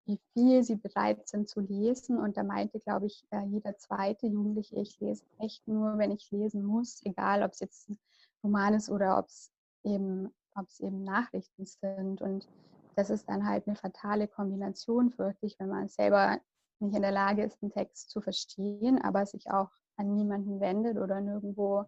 wie 0.06 0.19
viel 0.34 0.63
sie 0.63 0.75
bereit 0.75 1.28
sind 1.28 1.49
zu 1.49 1.60
lesen. 1.60 2.17
Und 2.17 2.38
da 2.38 2.43
meinte, 2.43 2.80
glaube 2.80 3.08
ich, 3.08 3.25
äh, 3.32 3.45
jeder 3.45 3.78
zweite 3.78 4.28
Jugendliche, 4.28 4.78
ich 4.78 4.99
lese 4.99 5.25
echt 5.39 5.67
nur, 5.67 5.97
wenn 5.97 6.12
ich 6.12 6.32
lesen 6.32 6.63
muss, 6.63 7.02
egal 7.06 7.43
ob 7.43 7.52
es 7.52 7.60
jetzt 7.60 7.89
ein 7.89 7.99
Roman 8.43 8.73
ist 8.73 8.89
oder 8.89 9.19
ob 9.19 9.28
es 9.28 9.52
eben, 9.84 10.34
eben 10.80 11.04
Nachrichten 11.04 11.65
sind. 11.65 12.21
Und 12.21 12.47
das 12.95 13.10
ist 13.10 13.28
dann 13.30 13.45
halt 13.47 13.67
eine 13.67 13.75
fatale 13.75 14.28
Kombination, 14.28 15.12
fürchte 15.12 15.45
ich, 15.45 15.60
wenn 15.60 15.69
man 15.69 15.88
selber 15.88 16.39
nicht 16.80 16.95
in 16.95 17.02
der 17.02 17.12
Lage 17.12 17.43
ist, 17.43 17.62
einen 17.62 17.71
Text 17.71 18.10
zu 18.10 18.21
verstehen, 18.21 19.02
aber 19.02 19.25
sich 19.25 19.49
auch 19.52 19.69
an 19.97 20.15
niemanden 20.15 20.60
wendet 20.60 20.97
oder 20.97 21.19
nirgendwo 21.21 21.86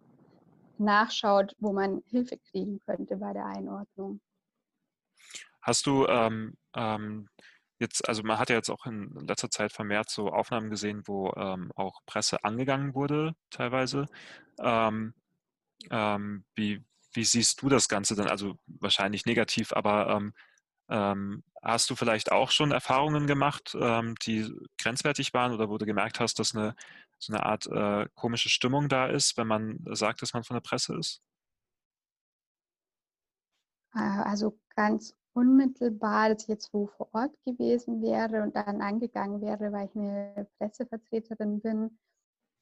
nachschaut, 0.78 1.54
wo 1.58 1.72
man 1.72 2.02
Hilfe 2.06 2.38
kriegen 2.50 2.78
könnte 2.80 3.16
bei 3.16 3.32
der 3.32 3.46
Einordnung. 3.46 4.20
Hast 5.62 5.86
du 5.86 6.06
ähm, 6.06 6.54
ähm, 6.74 7.28
jetzt, 7.78 8.08
also 8.08 8.22
man 8.22 8.38
hat 8.38 8.50
ja 8.50 8.56
jetzt 8.56 8.70
auch 8.70 8.84
in 8.86 9.10
letzter 9.26 9.50
Zeit 9.50 9.72
vermehrt 9.72 10.10
so 10.10 10.30
Aufnahmen 10.30 10.70
gesehen, 10.70 11.02
wo 11.06 11.32
ähm, 11.36 11.70
auch 11.74 12.00
Presse 12.06 12.42
angegangen 12.44 12.94
wurde, 12.94 13.34
teilweise. 13.50 14.06
Ähm, 14.60 15.14
ähm, 15.90 16.44
wie, 16.54 16.84
wie 17.12 17.24
siehst 17.24 17.62
du 17.62 17.68
das 17.68 17.88
Ganze 17.88 18.14
dann? 18.14 18.28
Also 18.28 18.56
wahrscheinlich 18.66 19.24
negativ, 19.24 19.72
aber 19.72 20.08
ähm, 20.92 21.42
hast 21.62 21.88
du 21.88 21.96
vielleicht 21.96 22.30
auch 22.30 22.50
schon 22.50 22.70
Erfahrungen 22.70 23.26
gemacht, 23.26 23.74
ähm, 23.80 24.14
die 24.26 24.52
grenzwertig 24.78 25.32
waren 25.32 25.52
oder 25.52 25.70
wo 25.70 25.78
du 25.78 25.86
gemerkt 25.86 26.20
hast, 26.20 26.38
dass 26.38 26.54
eine, 26.54 26.74
so 27.18 27.32
eine 27.32 27.46
Art 27.46 27.66
äh, 27.66 28.08
komische 28.14 28.50
Stimmung 28.50 28.88
da 28.88 29.06
ist, 29.06 29.38
wenn 29.38 29.46
man 29.46 29.82
sagt, 29.92 30.20
dass 30.20 30.34
man 30.34 30.44
von 30.44 30.54
der 30.54 30.60
Presse 30.60 30.96
ist? 30.98 31.22
Äh, 33.94 34.00
also 34.00 34.58
ganz 34.76 35.14
unmittelbar, 35.32 36.28
dass 36.28 36.42
ich 36.42 36.48
jetzt 36.48 36.74
wo 36.74 36.88
vor 36.88 37.08
Ort 37.14 37.34
gewesen 37.46 38.02
wäre 38.02 38.42
und 38.42 38.54
dann 38.54 38.82
angegangen 38.82 39.40
wäre, 39.40 39.72
weil 39.72 39.88
ich 39.88 39.96
eine 39.96 40.46
Pressevertreterin 40.58 41.60
bin, 41.62 41.98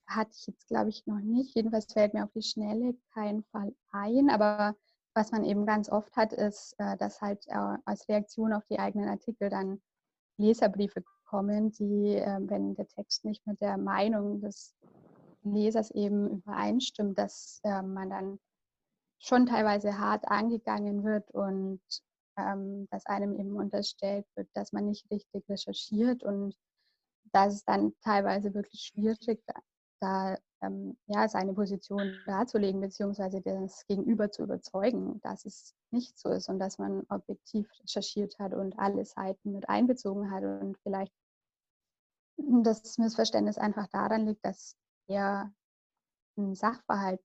hatte 0.06 0.30
ich 0.38 0.46
jetzt, 0.46 0.68
glaube 0.68 0.90
ich, 0.90 1.04
noch 1.06 1.20
nicht. 1.20 1.56
Jedenfalls 1.56 1.92
fällt 1.92 2.14
mir 2.14 2.24
auf 2.24 2.32
die 2.32 2.42
Schnelle 2.42 2.96
kein 3.12 3.42
Fall 3.50 3.74
ein, 3.90 4.30
aber 4.30 4.76
was 5.14 5.32
man 5.32 5.44
eben 5.44 5.66
ganz 5.66 5.88
oft 5.90 6.14
hat, 6.16 6.32
ist, 6.32 6.74
äh, 6.78 6.96
dass 6.96 7.20
halt 7.20 7.46
äh, 7.48 7.76
als 7.84 8.08
Reaktion 8.08 8.52
auf 8.52 8.64
die 8.70 8.78
eigenen 8.78 9.08
Artikel 9.08 9.50
dann 9.50 9.80
Leserbriefe 10.38 11.02
kommen, 11.24 11.72
die, 11.72 12.14
ähm, 12.16 12.48
wenn 12.48 12.74
der 12.74 12.88
Text 12.88 13.24
nicht 13.24 13.46
mit 13.46 13.60
der 13.60 13.76
Meinung 13.76 14.40
des 14.40 14.74
Lesers 15.42 15.90
eben 15.92 16.28
übereinstimmt, 16.30 17.18
dass 17.18 17.60
äh, 17.64 17.82
man 17.82 18.10
dann 18.10 18.38
schon 19.18 19.46
teilweise 19.46 19.98
hart 19.98 20.26
angegangen 20.28 21.04
wird 21.04 21.30
und 21.30 21.80
ähm, 22.36 22.88
dass 22.90 23.06
einem 23.06 23.34
eben 23.34 23.56
unterstellt 23.56 24.26
wird, 24.34 24.48
dass 24.54 24.72
man 24.72 24.86
nicht 24.86 25.10
richtig 25.10 25.48
recherchiert 25.48 26.22
und 26.22 26.54
dass 27.32 27.54
es 27.54 27.64
dann 27.64 27.92
teilweise 28.02 28.54
wirklich 28.54 28.80
schwierig, 28.82 29.42
da 30.00 30.36
ähm, 30.62 30.96
ja, 31.06 31.28
seine 31.28 31.54
Position 31.54 32.18
darzulegen, 32.26 32.80
beziehungsweise 32.80 33.40
das 33.40 33.86
Gegenüber 33.86 34.30
zu 34.30 34.42
überzeugen, 34.42 35.20
dass 35.22 35.44
es 35.44 35.74
nicht 35.90 36.18
so 36.18 36.30
ist 36.30 36.48
und 36.48 36.58
dass 36.58 36.78
man 36.78 37.04
objektiv 37.08 37.68
recherchiert 37.82 38.38
hat 38.38 38.54
und 38.54 38.78
alle 38.78 39.04
Seiten 39.04 39.52
mit 39.52 39.68
einbezogen 39.68 40.30
hat 40.30 40.44
und 40.44 40.76
vielleicht 40.82 41.12
das 42.36 42.98
Missverständnis 42.98 43.58
einfach 43.58 43.86
daran 43.88 44.26
liegt, 44.26 44.44
dass 44.44 44.76
er 45.08 45.52
einen 46.36 46.54
Sachverhalt 46.54 47.20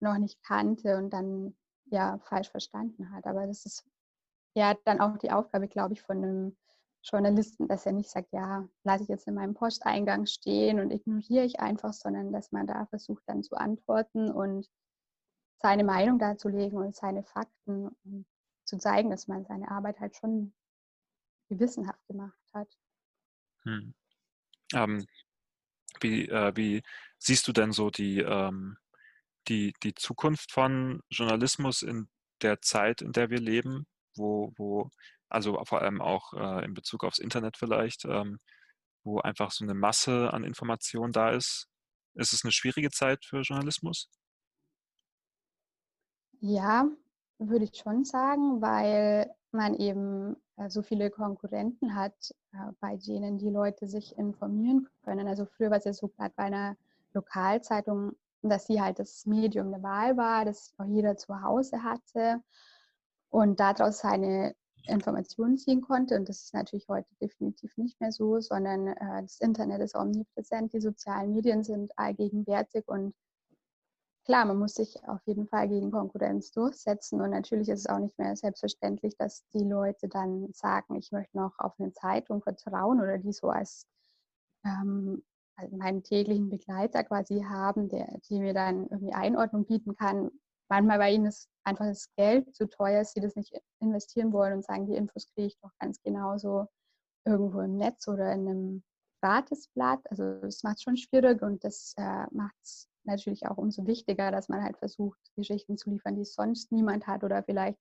noch 0.00 0.18
nicht 0.18 0.42
kannte 0.42 0.96
und 0.96 1.10
dann 1.10 1.56
ja 1.86 2.18
falsch 2.24 2.50
verstanden 2.50 3.10
hat. 3.12 3.26
Aber 3.26 3.46
das 3.46 3.66
ist 3.66 3.84
ja 4.54 4.74
dann 4.84 5.00
auch 5.00 5.18
die 5.18 5.30
Aufgabe, 5.30 5.68
glaube 5.68 5.94
ich, 5.94 6.02
von 6.02 6.18
einem 6.18 6.56
Journalisten, 7.04 7.68
dass 7.68 7.84
er 7.84 7.92
nicht 7.92 8.10
sagt, 8.10 8.32
ja, 8.32 8.66
lasse 8.82 9.02
ich 9.02 9.08
jetzt 9.08 9.28
in 9.28 9.34
meinem 9.34 9.54
Posteingang 9.54 10.26
stehen 10.26 10.80
und 10.80 10.90
ignoriere 10.90 11.44
ich 11.44 11.60
einfach, 11.60 11.92
sondern 11.92 12.32
dass 12.32 12.50
man 12.50 12.66
da 12.66 12.86
versucht 12.86 13.22
dann 13.26 13.42
zu 13.42 13.56
antworten 13.56 14.30
und 14.30 14.70
seine 15.60 15.84
Meinung 15.84 16.18
darzulegen 16.18 16.78
und 16.78 16.96
seine 16.96 17.22
Fakten 17.22 17.88
und 18.04 18.26
zu 18.64 18.78
zeigen, 18.78 19.10
dass 19.10 19.28
man 19.28 19.44
seine 19.44 19.70
Arbeit 19.70 20.00
halt 20.00 20.16
schon 20.16 20.54
gewissenhaft 21.48 22.06
gemacht 22.06 22.38
hat. 22.54 22.68
Hm. 23.64 23.94
Ähm, 24.74 25.06
wie, 26.00 26.28
äh, 26.28 26.52
wie, 26.56 26.82
siehst 27.18 27.46
du 27.46 27.52
denn 27.52 27.72
so 27.72 27.90
die, 27.90 28.20
ähm, 28.20 28.78
die, 29.48 29.74
die 29.82 29.94
Zukunft 29.94 30.52
von 30.52 31.02
Journalismus 31.10 31.82
in 31.82 32.08
der 32.40 32.62
Zeit, 32.62 33.02
in 33.02 33.12
der 33.12 33.30
wir 33.30 33.40
leben, 33.40 33.86
wo, 34.16 34.52
wo 34.56 34.90
also 35.34 35.62
vor 35.64 35.82
allem 35.82 36.00
auch 36.00 36.32
äh, 36.32 36.64
in 36.64 36.74
Bezug 36.74 37.04
aufs 37.04 37.18
Internet 37.18 37.56
vielleicht, 37.56 38.04
ähm, 38.04 38.38
wo 39.04 39.20
einfach 39.20 39.50
so 39.50 39.64
eine 39.64 39.74
Masse 39.74 40.32
an 40.32 40.44
Informationen 40.44 41.12
da 41.12 41.30
ist. 41.30 41.68
Ist 42.14 42.32
es 42.32 42.44
eine 42.44 42.52
schwierige 42.52 42.90
Zeit 42.90 43.24
für 43.24 43.40
Journalismus? 43.40 44.08
Ja, 46.40 46.88
würde 47.38 47.64
ich 47.64 47.76
schon 47.76 48.04
sagen, 48.04 48.62
weil 48.62 49.30
man 49.50 49.74
eben 49.74 50.36
äh, 50.56 50.70
so 50.70 50.82
viele 50.82 51.10
Konkurrenten 51.10 51.94
hat, 51.94 52.14
äh, 52.52 52.72
bei 52.80 52.96
denen 52.96 53.38
die 53.38 53.50
Leute 53.50 53.88
sich 53.88 54.16
informieren 54.16 54.88
können. 55.04 55.26
Also 55.26 55.46
früher 55.46 55.70
war 55.70 55.78
es 55.78 55.84
ja 55.84 55.92
so 55.92 56.08
gerade 56.08 56.32
bei 56.36 56.44
einer 56.44 56.76
Lokalzeitung, 57.12 58.12
dass 58.42 58.66
sie 58.66 58.80
halt 58.80 58.98
das 58.98 59.26
Medium 59.26 59.70
der 59.70 59.82
Wahl 59.82 60.16
war, 60.16 60.44
das 60.44 60.74
auch 60.78 60.84
jeder 60.84 61.16
zu 61.16 61.40
Hause 61.42 61.82
hatte 61.82 62.42
und 63.30 63.58
daraus 63.58 63.98
seine 63.98 64.54
Informationen 64.86 65.56
ziehen 65.56 65.80
konnte. 65.80 66.16
Und 66.16 66.28
das 66.28 66.42
ist 66.44 66.54
natürlich 66.54 66.88
heute 66.88 67.08
definitiv 67.20 67.76
nicht 67.76 68.00
mehr 68.00 68.12
so, 68.12 68.40
sondern 68.40 68.88
äh, 68.88 69.22
das 69.22 69.40
Internet 69.40 69.80
ist 69.80 69.96
omnipräsent, 69.96 70.72
die 70.72 70.80
sozialen 70.80 71.32
Medien 71.32 71.64
sind 71.64 71.92
allgegenwärtig 71.98 72.86
und 72.86 73.14
klar, 74.24 74.44
man 74.46 74.58
muss 74.58 74.74
sich 74.74 74.96
auf 75.06 75.20
jeden 75.26 75.46
Fall 75.46 75.68
gegen 75.68 75.90
Konkurrenz 75.90 76.50
durchsetzen. 76.50 77.20
Und 77.20 77.30
natürlich 77.30 77.68
ist 77.68 77.80
es 77.80 77.86
auch 77.86 77.98
nicht 77.98 78.18
mehr 78.18 78.36
selbstverständlich, 78.36 79.16
dass 79.16 79.46
die 79.52 79.64
Leute 79.64 80.08
dann 80.08 80.52
sagen, 80.52 80.96
ich 80.96 81.12
möchte 81.12 81.36
noch 81.36 81.52
auf 81.58 81.78
eine 81.78 81.92
Zeitung 81.92 82.42
vertrauen 82.42 83.00
oder 83.00 83.18
die 83.18 83.32
so 83.32 83.50
als 83.50 83.86
ähm, 84.64 85.22
meinen 85.70 86.02
täglichen 86.02 86.48
Begleiter 86.48 87.04
quasi 87.04 87.42
haben, 87.42 87.88
der, 87.88 88.18
die 88.28 88.40
mir 88.40 88.54
dann 88.54 88.88
irgendwie 88.88 89.12
Einordnung 89.12 89.66
bieten 89.66 89.94
kann. 89.94 90.30
Manchmal 90.70 90.98
bei 90.98 91.12
ihnen 91.12 91.26
ist 91.26 91.48
einfach 91.64 91.86
das 91.86 92.08
Geld 92.16 92.54
zu 92.54 92.68
teuer, 92.68 93.00
dass 93.00 93.12
sie 93.12 93.20
das 93.20 93.36
nicht 93.36 93.52
investieren 93.80 94.32
wollen 94.32 94.54
und 94.54 94.64
sagen, 94.64 94.86
die 94.86 94.96
Infos 94.96 95.28
kriege 95.34 95.48
ich 95.48 95.58
doch 95.60 95.70
ganz 95.78 96.00
genauso 96.02 96.66
irgendwo 97.26 97.60
im 97.60 97.76
Netz 97.76 98.08
oder 98.08 98.32
in 98.32 98.48
einem 98.48 98.84
Gratisblatt. 99.22 100.00
Also 100.10 100.40
das 100.40 100.62
macht 100.62 100.76
es 100.76 100.82
schon 100.82 100.96
schwierig 100.96 101.42
und 101.42 101.64
das 101.64 101.94
äh, 101.96 102.26
macht 102.30 102.56
es 102.62 102.88
natürlich 103.04 103.46
auch 103.46 103.56
umso 103.56 103.86
wichtiger, 103.86 104.30
dass 104.30 104.48
man 104.48 104.62
halt 104.62 104.76
versucht, 104.78 105.18
Geschichten 105.36 105.76
zu 105.76 105.90
liefern, 105.90 106.16
die 106.16 106.24
sonst 106.24 106.72
niemand 106.72 107.06
hat 107.06 107.24
oder 107.24 107.42
vielleicht 107.42 107.78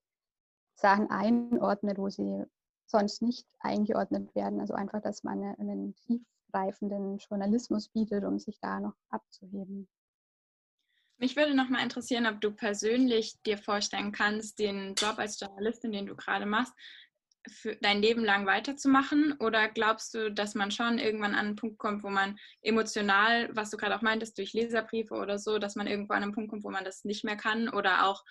Sachen 0.75 1.09
einordnet, 1.09 1.97
wo 1.97 2.09
sie 2.09 2.43
sonst 2.85 3.21
nicht 3.21 3.47
eingeordnet 3.59 4.33
werden. 4.35 4.59
Also 4.59 4.73
einfach, 4.73 5.01
dass 5.01 5.23
man 5.23 5.43
einen 5.43 5.95
tiefgreifenden 5.95 7.17
Journalismus 7.17 7.89
bietet, 7.89 8.23
um 8.23 8.39
sich 8.39 8.59
da 8.59 8.79
noch 8.79 8.95
abzuheben. 9.09 9.87
Mich 11.17 11.35
würde 11.35 11.55
noch 11.55 11.69
mal 11.69 11.83
interessieren, 11.83 12.25
ob 12.25 12.41
du 12.41 12.51
persönlich 12.51 13.35
dir 13.45 13.57
vorstellen 13.57 14.11
kannst, 14.11 14.59
den 14.59 14.95
Job 14.95 15.17
als 15.17 15.39
Journalistin, 15.39 15.91
den 15.91 16.05
du 16.05 16.15
gerade 16.15 16.45
machst, 16.45 16.73
für 17.49 17.75
dein 17.75 18.01
Leben 18.01 18.23
lang 18.23 18.45
weiterzumachen? 18.45 19.33
Oder 19.39 19.67
glaubst 19.67 20.13
du, 20.13 20.31
dass 20.31 20.55
man 20.55 20.71
schon 20.71 20.97
irgendwann 20.97 21.35
an 21.35 21.47
einen 21.47 21.55
Punkt 21.55 21.77
kommt, 21.77 22.03
wo 22.03 22.09
man 22.09 22.37
emotional, 22.61 23.49
was 23.55 23.69
du 23.69 23.77
gerade 23.77 23.95
auch 23.95 24.01
meintest, 24.01 24.37
durch 24.37 24.53
Leserbriefe 24.53 25.15
oder 25.15 25.37
so, 25.37 25.59
dass 25.59 25.75
man 25.75 25.87
irgendwo 25.87 26.13
an 26.13 26.23
einen 26.23 26.33
Punkt 26.33 26.49
kommt, 26.49 26.63
wo 26.63 26.71
man 26.71 26.85
das 26.85 27.03
nicht 27.03 27.23
mehr 27.23 27.37
kann 27.37 27.69
oder 27.69 28.07
auch 28.07 28.23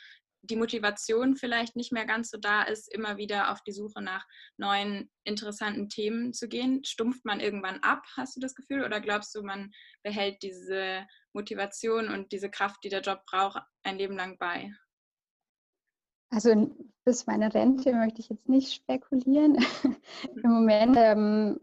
die 0.42 0.57
Motivation 0.57 1.37
vielleicht 1.37 1.76
nicht 1.76 1.92
mehr 1.92 2.05
ganz 2.05 2.31
so 2.31 2.38
da 2.38 2.62
ist, 2.62 2.92
immer 2.92 3.16
wieder 3.16 3.52
auf 3.52 3.62
die 3.62 3.72
Suche 3.72 4.02
nach 4.02 4.26
neuen 4.57 5.11
interessanten 5.24 5.88
Themen 5.88 6.33
zu 6.33 6.48
gehen? 6.48 6.85
Stumpft 6.85 7.24
man 7.24 7.40
irgendwann 7.40 7.78
ab, 7.81 8.05
hast 8.16 8.37
du 8.37 8.40
das 8.40 8.55
Gefühl? 8.55 8.85
Oder 8.85 9.00
glaubst 9.00 9.35
du, 9.35 9.42
man 9.42 9.70
behält 10.02 10.42
diese 10.42 11.07
Motivation 11.33 12.09
und 12.09 12.33
diese 12.33 12.50
Kraft, 12.50 12.83
die 12.85 12.88
der 12.88 13.02
Job 13.02 13.22
braucht, 13.26 13.62
ein 13.85 13.98
Leben 13.98 14.16
lang 14.16 14.37
bei? 14.38 14.72
Also 16.31 16.74
bis 17.05 17.26
meine 17.26 17.52
Rente 17.52 17.92
möchte 17.92 18.20
ich 18.20 18.28
jetzt 18.28 18.48
nicht 18.48 18.72
spekulieren. 18.72 19.57
Im 20.42 20.50
Moment 20.50 20.96
ähm, 20.98 21.61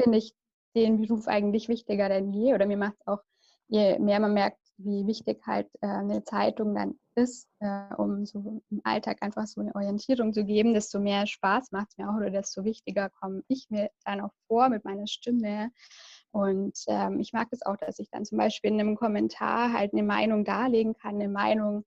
finde 0.00 0.18
ich 0.18 0.34
den 0.76 1.00
Beruf 1.00 1.26
eigentlich 1.26 1.68
wichtiger 1.68 2.08
denn 2.08 2.32
je. 2.32 2.54
Oder 2.54 2.66
mir 2.66 2.76
macht 2.76 2.94
es 3.00 3.06
auch, 3.06 3.20
je 3.68 3.98
mehr 3.98 4.20
man 4.20 4.34
merkt, 4.34 4.58
wie 4.84 5.06
wichtig 5.06 5.40
halt 5.46 5.68
äh, 5.80 5.86
eine 5.86 6.24
Zeitung 6.24 6.74
dann 6.74 6.98
ist, 7.14 7.48
äh, 7.60 7.94
um 7.96 8.24
so 8.24 8.62
im 8.70 8.80
Alltag 8.84 9.18
einfach 9.22 9.46
so 9.46 9.60
eine 9.60 9.74
Orientierung 9.74 10.32
zu 10.32 10.44
geben, 10.44 10.74
desto 10.74 11.00
mehr 11.00 11.26
Spaß 11.26 11.72
macht 11.72 11.88
es 11.90 11.98
mir 11.98 12.08
auch 12.08 12.16
oder 12.16 12.30
desto 12.30 12.64
wichtiger 12.64 13.10
komme 13.10 13.42
ich 13.48 13.68
mir 13.70 13.90
dann 14.04 14.20
auch 14.20 14.32
vor 14.46 14.68
mit 14.68 14.84
meiner 14.84 15.06
Stimme. 15.06 15.70
Und 16.32 16.78
ähm, 16.88 17.20
ich 17.20 17.32
mag 17.32 17.48
es 17.50 17.60
das 17.60 17.66
auch, 17.66 17.76
dass 17.76 17.98
ich 17.98 18.10
dann 18.10 18.24
zum 18.24 18.38
Beispiel 18.38 18.70
in 18.70 18.80
einem 18.80 18.96
Kommentar 18.96 19.72
halt 19.72 19.92
eine 19.92 20.02
Meinung 20.02 20.44
darlegen 20.44 20.94
kann, 20.94 21.16
eine 21.16 21.28
Meinung 21.28 21.84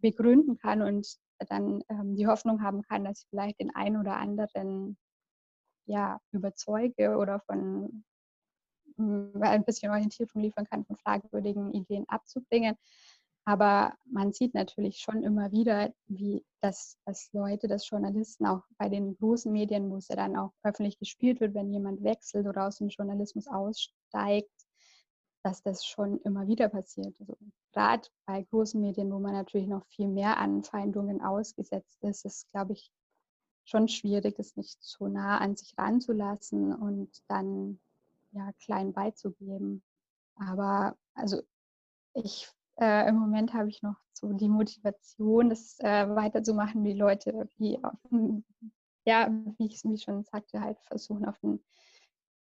begründen 0.00 0.58
kann 0.58 0.82
und 0.82 1.16
dann 1.48 1.82
ähm, 1.88 2.16
die 2.16 2.26
Hoffnung 2.26 2.62
haben 2.62 2.82
kann, 2.82 3.04
dass 3.04 3.22
ich 3.22 3.28
vielleicht 3.30 3.60
den 3.60 3.74
einen 3.74 3.96
oder 3.96 4.16
anderen 4.16 4.96
ja, 5.86 6.20
überzeuge 6.32 7.16
oder 7.16 7.40
von 7.40 8.04
ein 8.98 9.64
bisschen 9.64 9.90
Orientierung 9.90 10.42
liefern 10.42 10.66
kann, 10.66 10.84
von 10.84 10.96
fragwürdigen 10.96 11.72
Ideen 11.72 12.08
abzubringen. 12.08 12.76
Aber 13.44 13.94
man 14.04 14.32
sieht 14.32 14.52
natürlich 14.52 14.98
schon 14.98 15.22
immer 15.22 15.50
wieder, 15.52 15.94
wie 16.06 16.44
das, 16.60 16.98
dass 17.06 17.32
Leute, 17.32 17.66
dass 17.66 17.88
Journalisten 17.88 18.44
auch 18.44 18.62
bei 18.76 18.90
den 18.90 19.16
großen 19.16 19.50
Medien, 19.50 19.90
wo 19.90 19.96
es 19.96 20.08
ja 20.08 20.16
dann 20.16 20.36
auch 20.36 20.52
öffentlich 20.62 20.98
gespielt 20.98 21.40
wird, 21.40 21.54
wenn 21.54 21.72
jemand 21.72 22.02
wechselt 22.02 22.46
oder 22.46 22.66
aus 22.66 22.76
dem 22.76 22.88
Journalismus 22.88 23.48
aussteigt, 23.48 24.52
dass 25.42 25.62
das 25.62 25.86
schon 25.86 26.20
immer 26.24 26.46
wieder 26.46 26.68
passiert. 26.68 27.14
Also 27.20 27.38
gerade 27.72 28.06
bei 28.26 28.42
großen 28.42 28.80
Medien, 28.80 29.10
wo 29.10 29.18
man 29.18 29.32
natürlich 29.32 29.68
noch 29.68 29.86
viel 29.86 30.08
mehr 30.08 30.36
Anfeindungen 30.36 31.22
ausgesetzt 31.22 32.02
ist, 32.02 32.26
ist, 32.26 32.50
glaube 32.50 32.74
ich, 32.74 32.92
schon 33.64 33.88
schwierig, 33.88 34.36
das 34.36 34.56
nicht 34.56 34.76
so 34.82 35.08
nah 35.08 35.38
an 35.38 35.56
sich 35.56 35.72
ranzulassen 35.78 36.74
und 36.74 37.22
dann 37.28 37.80
ja 38.32 38.52
klein 38.64 38.92
beizugeben. 38.92 39.82
Aber 40.36 40.96
also 41.14 41.42
ich 42.14 42.48
äh, 42.80 43.08
im 43.08 43.16
Moment 43.16 43.54
habe 43.54 43.68
ich 43.68 43.82
noch 43.82 43.96
so 44.12 44.32
die 44.32 44.48
Motivation, 44.48 45.50
das 45.50 45.78
äh, 45.80 46.08
weiterzumachen, 46.08 46.84
wie 46.84 46.92
Leute, 46.92 47.48
wie 47.56 47.82
auf, 47.82 47.94
ja, 49.04 49.30
wie 49.58 49.66
ich 49.66 49.84
es 49.84 50.02
schon 50.02 50.24
sagte, 50.24 50.60
halt 50.60 50.78
versuchen 50.82 51.24
auf 51.24 51.42
einen 51.42 51.64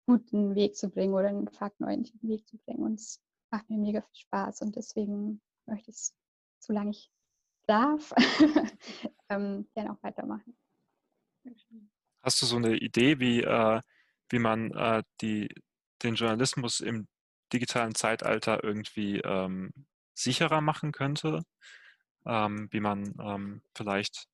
guten 0.08 0.56
Weg 0.56 0.76
zu 0.76 0.90
bringen 0.90 1.14
oder 1.14 1.30
einen 1.30 1.48
faktenorientierten 1.48 2.30
Weg 2.30 2.48
zu 2.48 2.58
bringen. 2.58 2.84
Und 2.84 3.00
es 3.00 3.22
macht 3.52 3.70
mir 3.70 3.78
mega 3.78 4.02
viel 4.02 4.16
Spaß 4.16 4.62
und 4.62 4.76
deswegen 4.76 5.42
möchte 5.66 5.92
ich 5.92 5.98
es, 5.98 6.16
solange 6.60 6.92
ich 6.92 7.12
darf, 7.68 8.14
ähm, 9.30 9.68
gerne 9.74 9.92
auch 9.92 10.04
weitermachen. 10.04 10.58
Hast 12.22 12.42
du 12.42 12.46
so 12.46 12.56
eine 12.56 12.76
Idee, 12.78 13.20
wie, 13.20 13.42
äh, 13.42 13.82
wie 14.30 14.40
man 14.40 14.72
äh, 14.72 15.04
die, 15.22 15.50
den 16.04 16.16
Journalismus 16.16 16.80
im 16.80 17.08
digitalen 17.52 17.96
Zeitalter 17.96 18.64
irgendwie 18.64 19.20
ähm, 19.20 19.72
sicherer 20.14 20.62
machen 20.62 20.92
könnte? 20.92 21.44
Ähm, 22.26 22.68
wie 22.72 22.80
man 22.80 23.14
ähm, 23.20 23.62
vielleicht 23.76 24.28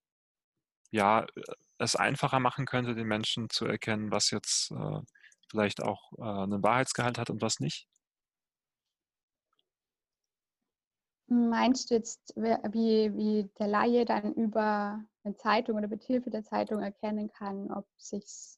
ja, 0.92 1.26
es 1.78 1.96
einfacher 1.96 2.40
machen 2.40 2.66
könnte, 2.66 2.96
den 2.96 3.08
Menschen 3.08 3.50
zu 3.50 3.66
erkennen, 3.66 4.12
was 4.12 4.32
jetzt 4.32 4.72
äh, 4.72 5.00
vielleicht 5.50 5.82
auch 5.82 6.12
äh, 6.18 6.24
einen 6.24 6.64
Wahrheitsgehalt 6.64 7.18
hat 7.18 7.30
und 7.30 7.42
was 7.42 7.60
nicht? 7.60 7.88
Meinst 11.28 11.92
du 11.92 11.96
jetzt, 11.96 12.34
wie, 12.36 13.16
wie 13.16 13.52
der 13.60 13.68
Laie 13.68 14.04
dann 14.04 14.34
über 14.34 15.04
eine 15.24 15.36
Zeitung 15.36 15.78
oder 15.78 15.88
mit 15.88 16.04
Hilfe 16.04 16.32
der 16.32 16.44
Zeitung 16.44 16.82
erkennen 16.82 17.30
kann, 17.32 17.72
ob 17.72 17.86
sich 17.98 18.58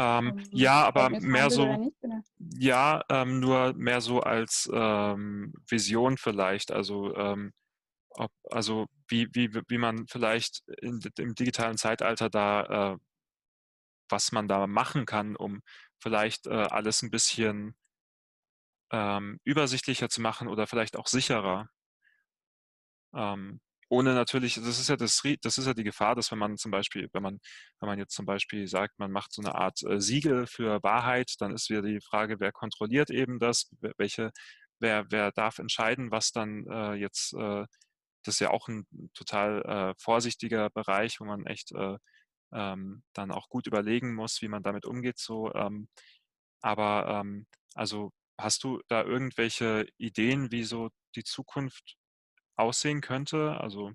ähm, 0.00 0.32
um 0.32 0.42
ja, 0.52 0.84
aber 0.84 1.10
mehr 1.10 1.50
so, 1.50 1.92
ja, 2.38 3.02
ähm, 3.08 3.40
nur 3.40 3.74
mehr 3.74 4.00
so 4.00 4.20
als 4.20 4.68
ähm, 4.72 5.52
Vision 5.68 6.16
vielleicht. 6.16 6.72
Also, 6.72 7.14
ähm, 7.16 7.52
ob, 8.10 8.32
also 8.50 8.86
wie, 9.08 9.28
wie, 9.32 9.52
wie 9.68 9.78
man 9.78 10.06
vielleicht 10.06 10.62
in, 10.80 11.00
im 11.18 11.34
digitalen 11.34 11.76
Zeitalter 11.76 12.30
da, 12.30 12.94
äh, 12.94 12.98
was 14.08 14.32
man 14.32 14.48
da 14.48 14.66
machen 14.66 15.06
kann, 15.06 15.36
um 15.36 15.60
vielleicht 16.00 16.46
äh, 16.46 16.50
alles 16.50 17.02
ein 17.02 17.10
bisschen 17.10 17.76
ähm, 18.90 19.38
übersichtlicher 19.44 20.08
zu 20.08 20.20
machen 20.20 20.48
oder 20.48 20.66
vielleicht 20.66 20.96
auch 20.96 21.06
sicherer. 21.06 21.68
Ähm, 23.14 23.60
ohne 23.90 24.14
natürlich, 24.14 24.54
das 24.54 24.78
ist 24.78 24.88
ja 24.88 24.96
das, 24.96 25.22
das 25.42 25.58
ist 25.58 25.66
ja 25.66 25.74
die 25.74 25.84
Gefahr, 25.84 26.14
dass 26.14 26.30
wenn 26.30 26.38
man 26.38 26.56
zum 26.56 26.70
Beispiel, 26.70 27.08
wenn 27.12 27.22
man, 27.22 27.40
wenn 27.80 27.88
man 27.88 27.98
jetzt 27.98 28.14
zum 28.14 28.24
Beispiel 28.26 28.66
sagt, 28.68 28.98
man 28.98 29.10
macht 29.10 29.32
so 29.32 29.42
eine 29.42 29.56
Art 29.56 29.82
äh, 29.82 30.00
Siegel 30.00 30.46
für 30.46 30.82
Wahrheit, 30.84 31.34
dann 31.40 31.52
ist 31.52 31.70
wieder 31.70 31.82
die 31.82 32.00
Frage, 32.00 32.38
wer 32.40 32.52
kontrolliert 32.52 33.10
eben 33.10 33.40
das, 33.40 33.68
welche, 33.98 34.30
wer, 34.78 35.06
wer 35.10 35.32
darf 35.32 35.58
entscheiden, 35.58 36.10
was 36.12 36.30
dann 36.32 36.66
äh, 36.70 36.94
jetzt, 36.94 37.34
äh, 37.34 37.66
das 38.24 38.34
ist 38.36 38.40
ja 38.40 38.50
auch 38.50 38.68
ein 38.68 38.86
total 39.14 39.62
äh, 39.62 39.94
vorsichtiger 39.98 40.70
Bereich, 40.70 41.20
wo 41.20 41.24
man 41.24 41.46
echt 41.46 41.72
äh, 41.72 41.96
ähm, 42.52 43.02
dann 43.14 43.32
auch 43.32 43.48
gut 43.48 43.66
überlegen 43.66 44.14
muss, 44.14 44.40
wie 44.42 44.48
man 44.48 44.62
damit 44.62 44.86
umgeht. 44.86 45.18
So, 45.18 45.52
ähm, 45.54 45.88
aber 46.62 47.22
ähm, 47.22 47.46
also 47.74 48.12
hast 48.38 48.64
du 48.64 48.80
da 48.88 49.02
irgendwelche 49.04 49.86
Ideen, 49.98 50.52
wie 50.52 50.64
so 50.64 50.90
die 51.16 51.24
Zukunft 51.24 51.96
aussehen 52.56 53.00
könnte? 53.00 53.60
Also 53.60 53.92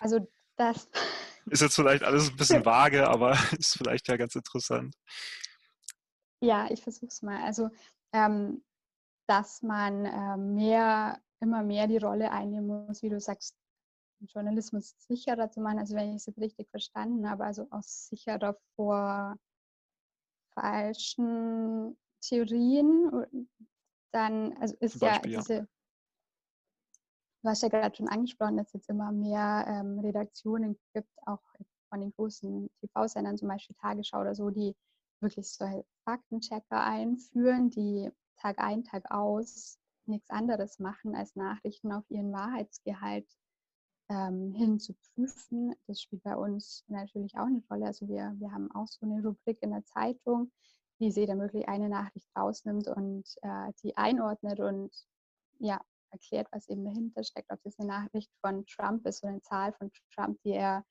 Also 0.00 0.28
das 0.56 0.88
ist 1.46 1.62
jetzt 1.62 1.74
vielleicht 1.74 2.02
alles 2.02 2.30
ein 2.30 2.36
bisschen 2.36 2.64
vage, 2.64 3.08
aber 3.08 3.32
ist 3.58 3.76
vielleicht 3.76 4.08
ja 4.08 4.16
ganz 4.16 4.34
interessant. 4.34 4.94
Ja, 6.40 6.70
ich 6.70 6.82
versuche 6.82 7.08
es 7.08 7.22
mal. 7.22 7.42
Also, 7.42 7.68
ähm, 8.12 8.64
dass 9.26 9.62
man 9.62 10.04
äh, 10.04 10.36
mehr, 10.36 11.20
immer 11.40 11.62
mehr 11.62 11.86
die 11.86 11.98
Rolle 11.98 12.30
einnehmen 12.30 12.86
muss, 12.86 13.02
wie 13.02 13.10
du 13.10 13.20
sagst, 13.20 13.56
Journalismus 14.20 14.94
sicherer 14.98 15.50
zu 15.50 15.60
machen. 15.60 15.78
Also 15.78 15.94
wenn 15.94 16.10
ich 16.10 16.16
es 16.16 16.26
jetzt 16.26 16.40
richtig 16.40 16.68
verstanden 16.70 17.28
habe, 17.28 17.44
also 17.44 17.68
auch 17.70 17.82
sicherer 17.82 18.56
vor 18.74 19.36
falschen 20.54 21.96
Theorien 22.20 23.26
dann, 24.12 24.56
also 24.58 24.76
ist 24.80 24.98
Beispiel, 24.98 25.32
ja 25.32 25.40
diese, 25.40 25.68
du 27.42 27.48
hast 27.48 27.62
ja 27.62 27.68
gerade 27.68 27.94
schon 27.96 28.08
angesprochen, 28.08 28.56
dass 28.56 28.68
es 28.68 28.74
jetzt 28.74 28.88
immer 28.88 29.12
mehr 29.12 29.64
ähm, 29.68 29.98
Redaktionen 30.00 30.78
gibt, 30.94 31.10
auch 31.26 31.42
von 31.88 32.00
den 32.00 32.12
großen 32.12 32.70
TV-Sendern, 32.80 33.38
zum 33.38 33.48
Beispiel 33.48 33.76
Tagesschau 33.76 34.20
oder 34.20 34.34
so, 34.34 34.50
die 34.50 34.74
wirklich 35.20 35.50
solche 35.50 35.84
Faktenchecker 36.04 36.82
einführen, 36.82 37.70
die 37.70 38.10
Tag 38.36 38.58
ein, 38.58 38.84
Tag 38.84 39.10
aus 39.10 39.78
nichts 40.06 40.30
anderes 40.30 40.78
machen, 40.78 41.14
als 41.14 41.36
Nachrichten 41.36 41.92
auf 41.92 42.04
ihren 42.08 42.32
Wahrheitsgehalt 42.32 43.26
ähm, 44.08 44.52
hin 44.52 44.78
zu 44.78 44.94
prüfen. 44.94 45.74
Das 45.86 46.00
spielt 46.00 46.22
bei 46.22 46.36
uns 46.36 46.84
natürlich 46.88 47.36
auch 47.36 47.46
eine 47.46 47.62
Rolle. 47.70 47.86
Also 47.86 48.08
wir, 48.08 48.34
wir 48.38 48.52
haben 48.52 48.70
auch 48.72 48.86
so 48.86 49.04
eine 49.04 49.22
Rubrik 49.22 49.58
in 49.62 49.70
der 49.70 49.84
Zeitung, 49.84 50.50
wie 50.98 51.10
sie 51.10 51.26
dann 51.26 51.40
wirklich 51.40 51.68
eine 51.68 51.88
Nachricht 51.88 52.28
rausnimmt 52.36 52.88
und 52.88 53.24
äh, 53.42 53.72
die 53.82 53.96
einordnet 53.96 54.60
und 54.60 54.92
ja, 55.58 55.80
erklärt, 56.10 56.48
was 56.52 56.68
eben 56.68 56.84
dahinter 56.84 57.22
steckt, 57.24 57.50
ob 57.50 57.62
das 57.62 57.78
eine 57.78 57.88
Nachricht 57.88 58.30
von 58.40 58.64
Trump 58.66 59.06
ist 59.06 59.22
oder 59.22 59.32
eine 59.32 59.42
Zahl 59.42 59.72
von 59.72 59.90
Trump, 60.14 60.40
die 60.42 60.52
er 60.52 60.84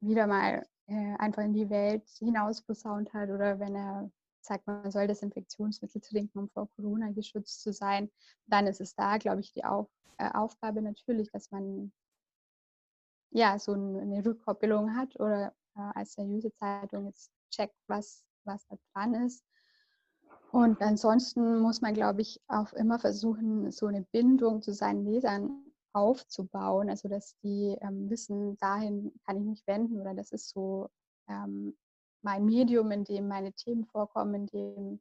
wieder 0.00 0.26
mal 0.26 0.66
äh, 0.86 1.16
einfach 1.18 1.42
in 1.42 1.52
die 1.52 1.70
Welt 1.70 2.08
hinaus 2.18 2.62
posaunt 2.62 3.12
hat 3.12 3.30
oder 3.30 3.58
wenn 3.58 3.74
er 3.74 4.10
sagt, 4.40 4.66
man 4.66 4.90
soll 4.90 5.06
das 5.06 5.22
Infektionsmittel 5.22 6.00
trinken, 6.00 6.38
um 6.38 6.48
vor 6.48 6.68
Corona 6.76 7.10
geschützt 7.10 7.62
zu 7.62 7.72
sein, 7.72 8.10
dann 8.46 8.66
ist 8.66 8.80
es 8.80 8.94
da, 8.94 9.18
glaube 9.18 9.40
ich, 9.40 9.52
die 9.52 9.64
Auf, 9.64 9.88
äh, 10.18 10.30
Aufgabe 10.32 10.80
natürlich, 10.82 11.30
dass 11.30 11.50
man 11.50 11.92
ja 13.30 13.58
so 13.58 13.72
eine 13.72 14.24
Rückkoppelung 14.24 14.96
hat 14.96 15.18
oder 15.20 15.54
äh, 15.76 15.80
als 15.94 16.14
seriöse 16.14 16.52
Zeitung 16.54 17.06
jetzt 17.06 17.30
checkt, 17.50 17.76
was 17.86 18.24
was 18.48 18.66
da 18.66 18.76
dran 18.92 19.14
ist. 19.14 19.44
Und 20.50 20.80
ansonsten 20.80 21.60
muss 21.60 21.80
man, 21.80 21.94
glaube 21.94 22.22
ich, 22.22 22.40
auch 22.48 22.72
immer 22.72 22.98
versuchen, 22.98 23.70
so 23.70 23.86
eine 23.86 24.02
Bindung 24.02 24.62
zu 24.62 24.72
seinen 24.72 25.04
Lesern 25.04 25.64
aufzubauen, 25.92 26.90
also 26.90 27.08
dass 27.08 27.36
die 27.42 27.76
ähm, 27.80 28.10
wissen, 28.10 28.56
dahin 28.58 29.12
kann 29.24 29.36
ich 29.36 29.44
mich 29.44 29.66
wenden 29.66 30.00
oder 30.00 30.14
das 30.14 30.32
ist 30.32 30.48
so 30.50 30.88
ähm, 31.28 31.76
mein 32.22 32.44
Medium, 32.44 32.90
in 32.90 33.04
dem 33.04 33.28
meine 33.28 33.52
Themen 33.52 33.84
vorkommen, 33.84 34.34
in 34.34 34.46
dem 34.46 35.00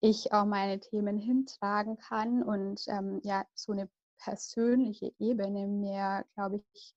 ich 0.00 0.32
auch 0.32 0.44
meine 0.44 0.80
Themen 0.80 1.18
hintragen 1.18 1.96
kann 1.98 2.42
und 2.42 2.82
ähm, 2.88 3.20
ja, 3.22 3.44
so 3.54 3.72
eine 3.72 3.88
persönliche 4.18 5.12
Ebene 5.18 5.66
mehr, 5.66 6.24
glaube 6.34 6.62
ich, 6.72 6.94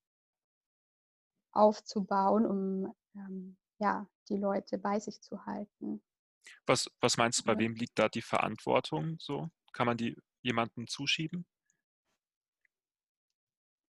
aufzubauen, 1.51 2.45
um 2.45 2.93
ähm, 3.15 3.57
ja, 3.79 4.07
die 4.29 4.37
Leute 4.37 4.77
bei 4.77 4.99
sich 4.99 5.21
zu 5.21 5.45
halten. 5.45 6.01
Was, 6.65 6.89
was 6.99 7.17
meinst 7.17 7.39
du, 7.39 7.43
bei 7.45 7.53
ja. 7.53 7.59
wem 7.59 7.75
liegt 7.75 7.97
da 7.97 8.09
die 8.09 8.21
Verantwortung 8.21 9.17
so? 9.19 9.49
Kann 9.71 9.87
man 9.87 9.97
die 9.97 10.17
jemandem 10.41 10.87
zuschieben? 10.87 11.45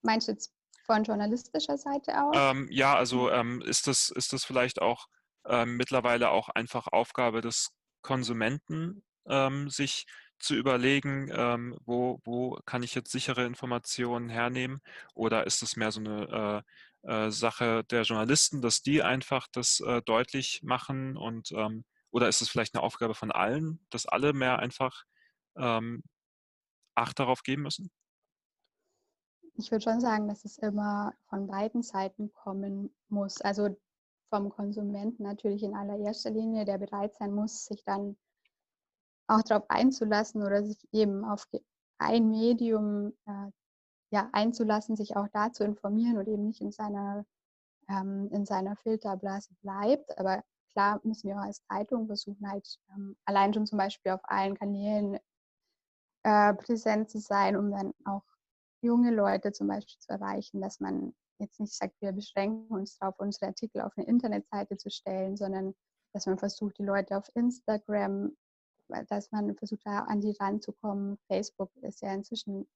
Meinst 0.03 0.29
du 0.29 0.33
jetzt 0.33 0.53
von 0.85 1.03
journalistischer 1.03 1.79
Seite 1.79 2.23
aus? 2.23 2.37
Ähm, 2.38 2.68
ja, 2.70 2.94
also 2.94 3.31
ähm, 3.31 3.62
ist, 3.62 3.87
das, 3.87 4.11
ist 4.11 4.33
das 4.33 4.44
vielleicht 4.44 4.81
auch 4.83 5.07
ähm, 5.47 5.77
mittlerweile 5.77 6.31
auch 6.31 6.49
einfach 6.51 6.87
Aufgabe 6.88 7.40
des 7.40 7.70
Konsumenten, 8.03 9.03
ähm, 9.27 9.70
sich 9.70 10.07
zu 10.38 10.55
überlegen, 10.55 11.31
ähm, 11.33 11.77
wo, 11.85 12.20
wo 12.25 12.59
kann 12.66 12.83
ich 12.83 12.94
jetzt 12.94 13.11
sichere 13.12 13.44
Informationen 13.44 14.29
hernehmen? 14.29 14.81
Oder 15.14 15.47
ist 15.47 15.62
es 15.62 15.77
mehr 15.77 15.92
so 15.92 16.01
eine 16.01 16.64
äh, 17.05 17.27
äh, 17.27 17.31
Sache 17.31 17.85
der 17.85 18.03
Journalisten, 18.03 18.61
dass 18.61 18.83
die 18.83 19.03
einfach 19.03 19.47
das 19.53 19.81
äh, 19.81 20.03
deutlich 20.03 20.62
machen 20.62 21.16
und 21.16 21.53
ähm, 21.53 21.85
oder 22.11 22.29
ist 22.29 22.40
es 22.40 22.49
vielleicht 22.49 22.77
eine 22.77 22.85
Aufgabe 22.85 23.14
von 23.14 23.33
allen, 23.33 23.85
dass 23.90 24.07
alle 24.07 24.33
mehr 24.33 24.61
einfach 24.61 25.03
ähm, 25.57 26.03
Acht 26.94 27.18
darauf 27.18 27.42
geben 27.42 27.62
müssen? 27.62 27.90
Ich 29.57 29.70
würde 29.70 29.83
schon 29.83 30.01
sagen, 30.01 30.29
dass 30.29 30.44
es 30.44 30.59
immer 30.59 31.12
von 31.29 31.49
beiden 31.49 31.83
Seiten 31.83 32.33
kommen 32.33 32.94
muss. 33.09 33.40
Also 33.40 33.77
vom 34.31 34.49
Konsumenten 34.51 35.25
natürlich 35.25 35.62
in 35.62 35.75
allererster 35.75 36.31
Linie, 36.31 36.64
der 36.64 36.79
bereit 36.79 37.14
sein 37.14 37.33
muss, 37.33 37.66
sich 37.66 37.85
dann 37.85 38.16
auch 39.26 39.42
darauf 39.42 39.68
einzulassen 39.68 40.42
oder 40.42 40.64
sich 40.64 40.78
eben 40.92 41.24
auf 41.24 41.46
ein 41.98 42.30
Medium 42.30 43.12
äh, 43.26 43.50
ja, 44.10 44.28
einzulassen, 44.32 44.96
sich 44.96 45.16
auch 45.16 45.28
da 45.32 45.52
zu 45.52 45.64
informieren 45.64 46.18
und 46.18 46.28
eben 46.28 46.46
nicht 46.46 46.60
in 46.60 46.72
seiner, 46.72 47.24
ähm, 47.88 48.28
in 48.32 48.44
seiner 48.44 48.76
Filterblase 48.76 49.50
bleibt. 49.62 50.16
Aber 50.18 50.42
klar 50.72 51.00
müssen 51.04 51.28
wir 51.28 51.37
auch 51.37 51.44
als 51.44 51.64
Zeitung 51.68 52.06
versuchen, 52.06 52.50
halt 52.50 52.66
ähm, 52.94 53.16
allein 53.24 53.54
schon 53.54 53.66
zum 53.66 53.78
Beispiel 53.78 54.12
auf 54.12 54.20
allen 54.24 54.56
Kanälen 54.56 55.18
äh, 56.24 56.54
präsent 56.54 57.10
zu 57.10 57.18
sein, 57.18 57.56
um 57.56 57.70
dann 57.70 57.92
auch 58.04 58.22
junge 58.82 59.10
Leute 59.10 59.52
zum 59.52 59.68
Beispiel 59.68 59.98
zu 59.98 60.10
erreichen, 60.12 60.60
dass 60.60 60.80
man 60.80 61.14
jetzt 61.38 61.58
nicht 61.58 61.74
sagt, 61.74 61.94
wir 62.00 62.12
beschränken 62.12 62.72
uns 62.74 62.98
darauf, 62.98 63.18
unsere 63.18 63.46
Artikel 63.46 63.80
auf 63.80 63.92
eine 63.96 64.06
Internetseite 64.06 64.76
zu 64.76 64.90
stellen, 64.90 65.37
sondern 65.37 65.74
dass 66.12 66.26
man 66.26 66.38
versucht, 66.38 66.78
die 66.78 66.84
Leute 66.84 67.16
auf 67.16 67.28
Instagram, 67.34 68.37
dass 69.09 69.31
man 69.33 69.57
versucht, 69.57 69.83
da 69.85 70.01
an 70.01 70.20
die 70.20 70.37
ranzukommen. 70.38 71.18
Facebook 71.27 71.70
ist 71.83 72.03
ja 72.03 72.12
inzwischen 72.12 72.66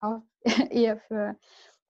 auch 0.00 0.22
eher 0.70 0.98
für 0.98 1.36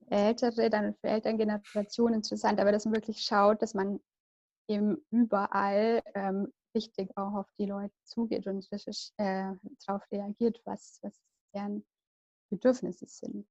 ältere, 0.09 0.71
dann 0.71 0.95
für 0.95 1.09
ältere 1.09 1.37
Generationen 1.37 2.17
interessant, 2.17 2.61
aber 2.61 2.73
dass 2.73 2.85
man 2.85 2.95
wirklich 2.95 3.23
schaut, 3.23 3.63
dass 3.63 3.75
man 3.75 4.01
eben 4.69 5.05
überall 5.11 6.03
ähm, 6.15 6.53
richtig 6.75 7.17
auch 7.17 7.35
auf 7.35 7.51
die 7.59 7.67
Leute 7.67 7.95
zugeht 8.05 8.47
und 8.47 8.67
äh, 8.73 9.53
darauf 9.87 10.03
reagiert, 10.11 10.61
was, 10.65 10.99
was 11.03 11.21
deren 11.55 11.85
Bedürfnisse 12.51 13.07
sind. 13.07 13.47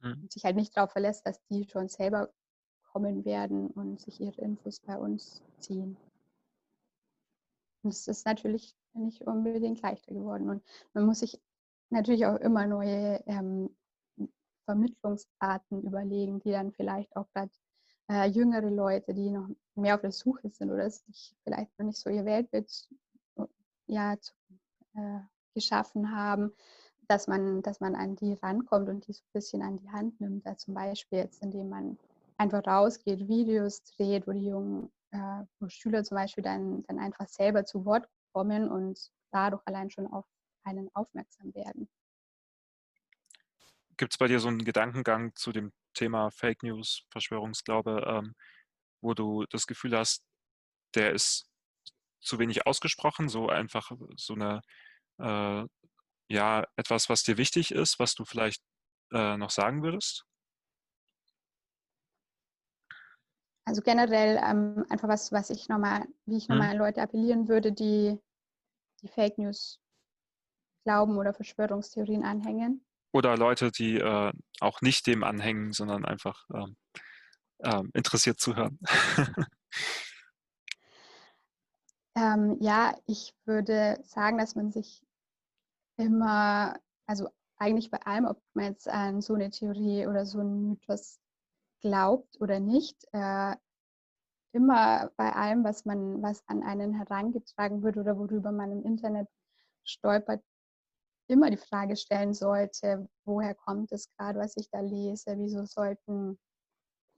Mhm. 0.00 0.22
Und 0.22 0.32
sich 0.32 0.44
halt 0.44 0.56
nicht 0.56 0.76
darauf 0.76 0.92
verlässt, 0.92 1.26
dass 1.26 1.42
die 1.46 1.66
schon 1.68 1.88
selber 1.88 2.32
kommen 2.92 3.24
werden 3.24 3.68
und 3.68 4.00
sich 4.00 4.20
ihre 4.20 4.40
Infos 4.42 4.80
bei 4.80 4.96
uns 4.96 5.42
ziehen. 5.58 5.96
Und 7.82 7.90
es 7.90 8.08
ist 8.08 8.26
natürlich 8.26 8.74
nicht 8.94 9.22
unbedingt 9.22 9.82
leichter 9.82 10.14
geworden. 10.14 10.50
Und 10.50 10.62
man 10.94 11.06
muss 11.06 11.20
sich 11.20 11.40
natürlich 11.90 12.26
auch 12.26 12.36
immer 12.36 12.66
neue 12.66 13.22
ähm, 13.26 13.74
Vermittlungsarten 14.64 15.82
überlegen, 15.82 16.40
die 16.40 16.52
dann 16.52 16.72
vielleicht 16.72 17.14
auch 17.16 17.28
gerade 17.32 17.50
äh, 18.10 18.26
jüngere 18.28 18.70
Leute, 18.70 19.14
die 19.14 19.30
noch 19.30 19.48
mehr 19.74 19.94
auf 19.94 20.00
der 20.00 20.12
Suche 20.12 20.50
sind 20.50 20.70
oder 20.70 20.88
sich 20.90 21.34
vielleicht 21.44 21.76
noch 21.78 21.86
nicht 21.86 21.98
so 21.98 22.10
ihr 22.10 22.24
Weltbild 22.24 22.70
ja, 23.86 24.16
zu, 24.20 24.32
äh, 24.94 25.20
geschaffen 25.54 26.14
haben, 26.14 26.52
dass 27.08 27.26
man, 27.26 27.62
dass 27.62 27.80
man 27.80 27.96
an 27.96 28.14
die 28.14 28.34
rankommt 28.34 28.88
und 28.88 29.06
die 29.06 29.12
so 29.12 29.22
ein 29.22 29.32
bisschen 29.32 29.62
an 29.62 29.76
die 29.78 29.90
Hand 29.90 30.20
nimmt. 30.20 30.46
Also 30.46 30.66
zum 30.66 30.74
Beispiel 30.74 31.18
jetzt, 31.18 31.42
indem 31.42 31.68
man 31.68 31.98
einfach 32.36 32.64
rausgeht, 32.66 33.26
Videos 33.26 33.82
dreht, 33.82 34.26
wo 34.28 34.32
die 34.32 34.46
jungen 34.46 34.90
äh, 35.12 35.44
wo 35.58 35.68
Schüler 35.68 36.04
zum 36.04 36.16
Beispiel 36.16 36.44
dann, 36.44 36.84
dann 36.84 36.98
einfach 36.98 37.28
selber 37.28 37.64
zu 37.64 37.84
Wort 37.84 38.08
kommen 38.32 38.68
und 38.68 38.98
dadurch 39.30 39.62
allein 39.66 39.90
schon 39.90 40.06
auf 40.06 40.26
einen 40.64 40.90
aufmerksam 40.94 41.54
werden. 41.54 41.88
Gibt 43.96 44.14
es 44.14 44.18
bei 44.18 44.28
dir 44.28 44.40
so 44.40 44.48
einen 44.48 44.64
Gedankengang 44.64 45.34
zu 45.34 45.52
dem 45.52 45.72
Thema 45.94 46.30
Fake 46.30 46.62
News, 46.62 47.04
Verschwörungsglaube, 47.10 48.04
ähm, 48.06 48.34
wo 49.02 49.14
du 49.14 49.44
das 49.50 49.66
Gefühl 49.66 49.96
hast, 49.96 50.24
der 50.94 51.12
ist 51.12 51.50
zu 52.20 52.38
wenig 52.38 52.66
ausgesprochen, 52.66 53.28
so 53.28 53.48
einfach 53.48 53.90
so 54.16 54.34
eine, 54.34 54.60
äh, 55.18 55.66
ja, 56.28 56.64
etwas, 56.76 57.08
was 57.08 57.22
dir 57.22 57.36
wichtig 57.38 57.72
ist, 57.72 57.98
was 57.98 58.14
du 58.14 58.24
vielleicht 58.24 58.62
äh, 59.12 59.36
noch 59.36 59.50
sagen 59.50 59.82
würdest? 59.82 60.24
Also 63.70 63.82
generell 63.82 64.36
ähm, 64.42 64.84
einfach 64.88 65.06
was, 65.06 65.30
was 65.30 65.48
ich 65.48 65.68
nochmal, 65.68 66.04
wie 66.26 66.38
ich 66.38 66.48
nochmal 66.48 66.70
hm. 66.70 66.72
an 66.72 66.78
Leute 66.78 67.02
appellieren 67.02 67.46
würde, 67.46 67.70
die 67.70 68.18
die 69.00 69.06
Fake 69.06 69.38
News 69.38 69.78
glauben 70.84 71.16
oder 71.16 71.32
Verschwörungstheorien 71.32 72.24
anhängen. 72.24 72.84
Oder 73.12 73.36
Leute, 73.36 73.70
die 73.70 73.98
äh, 73.98 74.32
auch 74.58 74.80
nicht 74.80 75.06
dem 75.06 75.22
anhängen, 75.22 75.70
sondern 75.72 76.04
einfach 76.04 76.48
ähm, 76.52 76.76
äh, 77.58 77.84
interessiert 77.94 78.40
zuhören. 78.40 78.80
ähm, 82.16 82.56
ja, 82.58 82.98
ich 83.06 83.36
würde 83.44 84.00
sagen, 84.02 84.38
dass 84.38 84.56
man 84.56 84.72
sich 84.72 85.00
immer, 85.96 86.74
also 87.06 87.28
eigentlich 87.56 87.88
bei 87.88 88.02
allem, 88.02 88.24
ob 88.24 88.42
man 88.54 88.64
jetzt 88.64 88.88
an 88.88 89.20
so 89.20 89.34
eine 89.34 89.50
Theorie 89.50 90.08
oder 90.08 90.26
so 90.26 90.40
einen 90.40 90.70
Mythos 90.70 91.20
glaubt 91.80 92.40
oder 92.40 92.60
nicht, 92.60 93.06
äh, 93.12 93.56
immer 94.52 95.10
bei 95.16 95.32
allem, 95.32 95.64
was 95.64 95.84
man, 95.84 96.22
was 96.22 96.42
an 96.48 96.62
einen 96.62 96.94
herangetragen 96.94 97.82
wird 97.82 97.96
oder 97.96 98.18
worüber 98.18 98.52
man 98.52 98.72
im 98.72 98.84
Internet 98.84 99.28
stolpert, 99.84 100.42
immer 101.28 101.50
die 101.50 101.56
Frage 101.56 101.96
stellen 101.96 102.34
sollte, 102.34 103.08
woher 103.24 103.54
kommt 103.54 103.92
es 103.92 104.08
gerade, 104.16 104.38
was 104.38 104.56
ich 104.56 104.68
da 104.70 104.80
lese, 104.80 105.36
wieso 105.38 105.64
sollten 105.64 106.38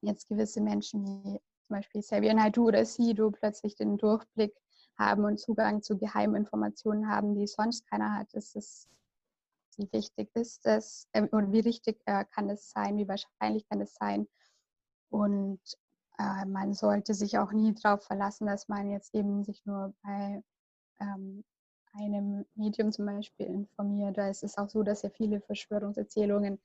jetzt 0.03 0.29
gewisse 0.29 0.61
Menschen 0.61 1.05
wie 1.25 1.41
zum 1.67 1.77
Beispiel 1.77 2.03
Xavier 2.03 2.35
Naidoo 2.35 2.69
oder 2.69 2.85
Sido 2.85 3.31
plötzlich 3.31 3.75
den 3.77 3.97
Durchblick 3.97 4.55
haben 4.99 5.25
und 5.25 5.41
Zugang 5.41 5.83
zu 5.83 5.97
geheimen 5.97 6.37
Informationen 6.37 7.09
haben, 7.09 7.35
die 7.35 7.47
sonst 7.47 7.89
keiner 7.89 8.15
hat. 8.15 8.35
Ist 8.35 8.57
es, 8.57 8.89
wie 9.79 9.91
wichtig 9.93 10.31
ist 10.35 10.67
es 10.67 11.09
äh, 11.13 11.27
und 11.29 11.53
wie 11.53 11.61
richtig 11.61 12.03
äh, 12.05 12.25
kann 12.27 12.51
es 12.51 12.71
sein, 12.71 12.99
wie 12.99 13.09
wahrscheinlich 13.09 13.67
kann 13.69 13.81
es 13.81 13.95
sein, 13.95 14.29
und 15.13 15.61
äh, 16.19 16.45
man 16.47 16.75
sollte 16.75 17.15
sich 17.15 17.39
auch 17.39 17.53
nie 17.53 17.75
darauf 17.75 18.03
verlassen, 18.05 18.47
dass 18.47 18.69
man 18.69 18.91
jetzt 18.91 19.15
eben 19.15 19.45
sich 19.45 19.65
nur 19.67 19.95
bei 20.03 20.43
ähm, 21.01 21.45
einem 21.93 22.47
Medium 22.55 22.93
zum 22.93 23.07
Beispiel 23.07 23.47
informiert. 23.47 24.17
Da 24.17 24.29
ist 24.29 24.43
es 24.43 24.57
auch 24.57 24.71
so, 24.71 24.83
dass 24.83 25.03
ja 25.03 25.11
viele 25.11 25.41
Verschwörungserzählungen 25.41 26.59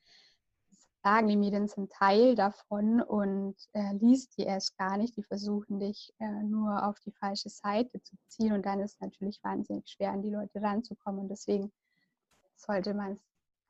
sagen, 1.02 1.28
die 1.28 1.36
Medien 1.36 1.68
sind 1.68 1.92
Teil 1.92 2.34
davon 2.34 3.02
und 3.02 3.56
äh, 3.72 3.92
liest 3.94 4.36
die 4.38 4.42
erst 4.42 4.76
gar 4.78 4.96
nicht. 4.96 5.16
Die 5.16 5.22
versuchen 5.22 5.78
dich 5.78 6.12
äh, 6.18 6.42
nur 6.42 6.86
auf 6.86 6.98
die 7.00 7.12
falsche 7.12 7.50
Seite 7.50 8.02
zu 8.02 8.16
ziehen 8.28 8.52
und 8.52 8.64
dann 8.64 8.80
ist 8.80 8.94
es 8.94 9.00
natürlich 9.00 9.42
wahnsinnig 9.44 9.88
schwer, 9.88 10.12
an 10.12 10.22
die 10.22 10.30
Leute 10.30 10.62
ranzukommen. 10.62 11.20
Und 11.20 11.28
deswegen 11.28 11.70
sollte 12.56 12.94
man 12.94 13.12
es 13.12 13.20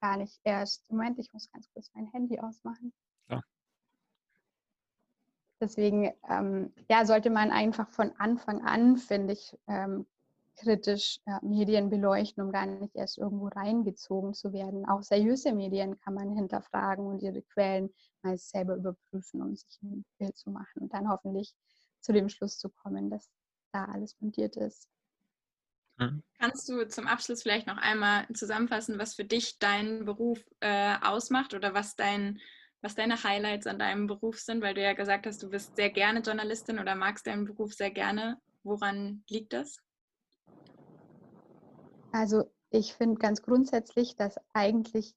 gar 0.01 0.17
nicht 0.17 0.41
erst. 0.45 0.89
Moment, 0.91 1.19
ich 1.19 1.33
muss 1.33 1.51
ganz 1.51 1.69
kurz 1.73 1.91
mein 1.95 2.07
Handy 2.07 2.39
ausmachen. 2.39 2.93
Deswegen 5.61 6.13
ähm, 6.29 6.73
ja, 6.89 7.05
sollte 7.05 7.31
man 7.31 7.51
einfach 7.51 7.89
von 7.91 8.13
Anfang 8.19 8.65
an, 8.65 8.97
finde 8.97 9.33
ich, 9.33 9.57
ähm, 9.67 10.07
kritisch 10.59 11.21
äh, 11.27 11.39
Medien 11.43 11.89
beleuchten, 11.89 12.43
um 12.43 12.53
gar 12.53 12.67
nicht 12.67 12.95
erst 12.95 13.19
irgendwo 13.19 13.49
reingezogen 13.49 14.35
zu 14.35 14.53
werden. 14.53 14.87
Auch 14.87 15.03
seriöse 15.03 15.53
Medien 15.53 15.99
kann 16.01 16.15
man 16.15 16.35
hinterfragen 16.35 17.07
und 17.07 17.23
ihre 17.23 17.43
Quellen 17.43 17.91
mal 18.23 18.37
selber 18.37 18.77
überprüfen, 18.77 19.43
um 19.43 19.55
sich 19.55 19.79
ein 19.83 20.05
Bild 20.19 20.37
zu 20.37 20.51
machen 20.51 20.83
und 20.83 20.93
dann 20.93 21.09
hoffentlich 21.09 21.55
zu 22.01 22.13
dem 22.13 22.29
Schluss 22.29 22.59
zu 22.59 22.69
kommen, 22.71 23.11
dass 23.11 23.29
da 23.73 23.85
alles 23.87 24.15
fundiert 24.15 24.57
ist. 24.57 24.89
Mhm. 25.99 26.23
Kannst 26.39 26.69
du 26.69 26.87
zum 26.89 27.07
Abschluss 27.07 27.43
vielleicht 27.43 27.67
noch 27.67 27.77
einmal 27.77 28.27
zusammenfassen, 28.33 28.99
was 28.99 29.15
für 29.15 29.25
dich 29.25 29.59
dein 29.59 30.05
Beruf 30.05 30.45
äh, 30.61 30.97
ausmacht 31.03 31.55
oder 31.55 31.75
was 31.75 31.97
dein 31.97 32.41
was 32.81 32.95
deine 32.95 33.23
Highlights 33.23 33.67
an 33.67 33.79
deinem 33.79 34.07
Beruf 34.07 34.39
sind, 34.39 34.63
weil 34.63 34.75
du 34.75 34.83
ja 34.83 34.93
gesagt 34.93 35.27
hast, 35.27 35.43
du 35.43 35.51
bist 35.51 35.75
sehr 35.77 35.91
gerne 35.91 36.21
Journalistin 36.21 36.79
oder 36.79 36.95
magst 36.95 37.27
deinen 37.27 37.45
Beruf 37.45 37.75
sehr 37.75 37.91
gerne. 37.91 38.41
Woran 38.63 39.25
liegt 39.29 39.53
das? 39.53 39.79
Also 42.13 42.51
ich 42.71 42.95
finde 42.95 43.19
ganz 43.19 43.43
grundsätzlich, 43.43 44.17
dass 44.17 44.37
eigentlich, 44.53 45.15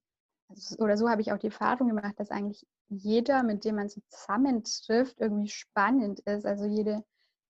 also, 0.50 0.78
oder 0.78 0.97
so 0.97 1.10
habe 1.10 1.21
ich 1.21 1.32
auch 1.32 1.38
die 1.38 1.47
Erfahrung 1.47 1.89
gemacht, 1.89 2.19
dass 2.19 2.32
eigentlich 2.32 2.65
jeder, 2.89 3.43
mit 3.43 3.63
dem 3.63 3.76
man 3.76 3.89
zusammentrifft, 3.89 5.19
irgendwie 5.19 5.50
spannend 5.50 6.19
ist. 6.21 6.45
Also 6.45 6.65
jede 6.65 7.04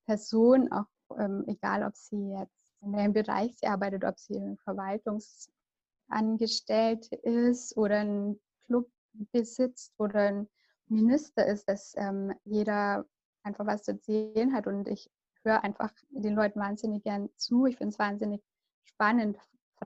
Person, 0.06 0.71
auch 0.71 0.86
ähm, 1.17 1.43
egal 1.47 1.84
ob 1.84 1.95
sie 1.95 2.34
jetzt 2.38 2.74
in 2.82 2.93
welchem 2.93 3.13
Bereich 3.13 3.56
sie 3.58 3.67
arbeitet, 3.67 4.04
ob 4.04 4.19
sie 4.19 4.58
Verwaltungsangestellte 4.63 7.15
ist 7.15 7.78
oder 7.78 8.00
ein 8.00 8.39
Club 8.65 8.89
besitzt 9.13 9.93
oder 9.97 10.28
ein 10.28 10.50
Minister 10.88 11.45
ist, 11.45 11.67
dass 11.69 11.93
ähm, 11.97 12.34
jeder 12.43 13.06
einfach 13.43 13.65
was 13.65 13.84
zu 13.84 13.91
erzählen 13.91 14.54
hat 14.54 14.67
und 14.67 14.88
ich 14.88 15.10
höre 15.43 15.63
einfach 15.63 15.91
den 16.10 16.36
Leuten 16.36 16.60
wahnsinnig 16.60 17.04
gern 17.04 17.30
zu. 17.38 17.65
Ich 17.65 17.78
finde 17.78 17.93
es 17.93 18.00
wahnsinnig 18.00 18.41
spannend, 18.84 19.38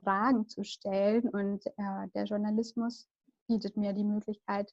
Fragen 0.02 0.46
zu 0.48 0.62
stellen 0.64 1.28
und 1.28 1.66
äh, 1.66 2.08
der 2.14 2.24
Journalismus 2.24 3.08
bietet 3.46 3.76
mir 3.76 3.92
die 3.92 4.04
Möglichkeit, 4.04 4.72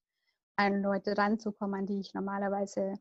an 0.56 0.82
Leute 0.82 1.18
ranzukommen, 1.18 1.82
an 1.82 1.86
die 1.86 2.00
ich 2.00 2.14
normalerweise 2.14 2.96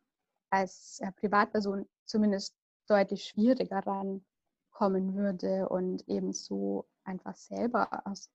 als 0.51 1.01
äh, 1.01 1.11
Privatperson 1.13 1.89
zumindest 2.05 2.55
deutlich 2.89 3.25
schwieriger 3.25 3.81
rankommen 3.87 5.15
würde 5.15 5.69
und 5.69 6.07
ebenso 6.09 6.87
einfach 7.05 7.35
selber 7.35 8.07
aus 8.07 8.31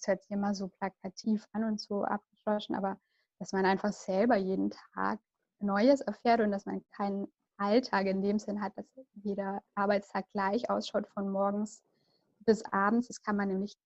das 0.00 0.08
hört 0.08 0.22
sich 0.22 0.30
immer 0.30 0.54
so 0.54 0.68
plakativ 0.68 1.46
an 1.52 1.64
und 1.64 1.80
so 1.80 2.04
abgeschlossen, 2.04 2.74
aber 2.74 2.98
dass 3.38 3.52
man 3.52 3.66
einfach 3.66 3.92
selber 3.92 4.36
jeden 4.36 4.70
Tag 4.94 5.18
Neues 5.60 6.00
erfährt 6.00 6.40
und 6.40 6.50
dass 6.50 6.64
man 6.64 6.82
keinen 6.96 7.30
Alltag 7.58 8.06
in 8.06 8.22
dem 8.22 8.38
Sinn 8.38 8.62
hat, 8.62 8.76
dass 8.76 8.86
jeder 9.14 9.62
Arbeitstag 9.74 10.26
gleich 10.32 10.70
ausschaut 10.70 11.06
von 11.08 11.30
morgens 11.30 11.82
bis 12.40 12.64
abends. 12.72 13.08
Das 13.08 13.22
kann 13.22 13.36
man 13.36 13.48
nämlich 13.48 13.76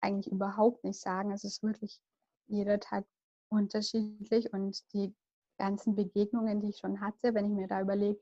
eigentlich 0.00 0.30
überhaupt 0.30 0.84
nicht 0.84 1.00
sagen. 1.00 1.32
Es 1.32 1.42
ist 1.42 1.62
wirklich 1.62 2.00
jeder 2.46 2.78
Tag 2.78 3.04
unterschiedlich 3.48 4.52
und 4.52 4.80
die 4.92 5.12
ganzen 5.58 5.96
Begegnungen, 5.96 6.60
die 6.60 6.68
ich 6.68 6.78
schon 6.78 7.00
hatte, 7.00 7.34
wenn 7.34 7.46
ich 7.46 7.52
mir 7.52 7.66
da 7.66 7.80
überlege, 7.80 8.20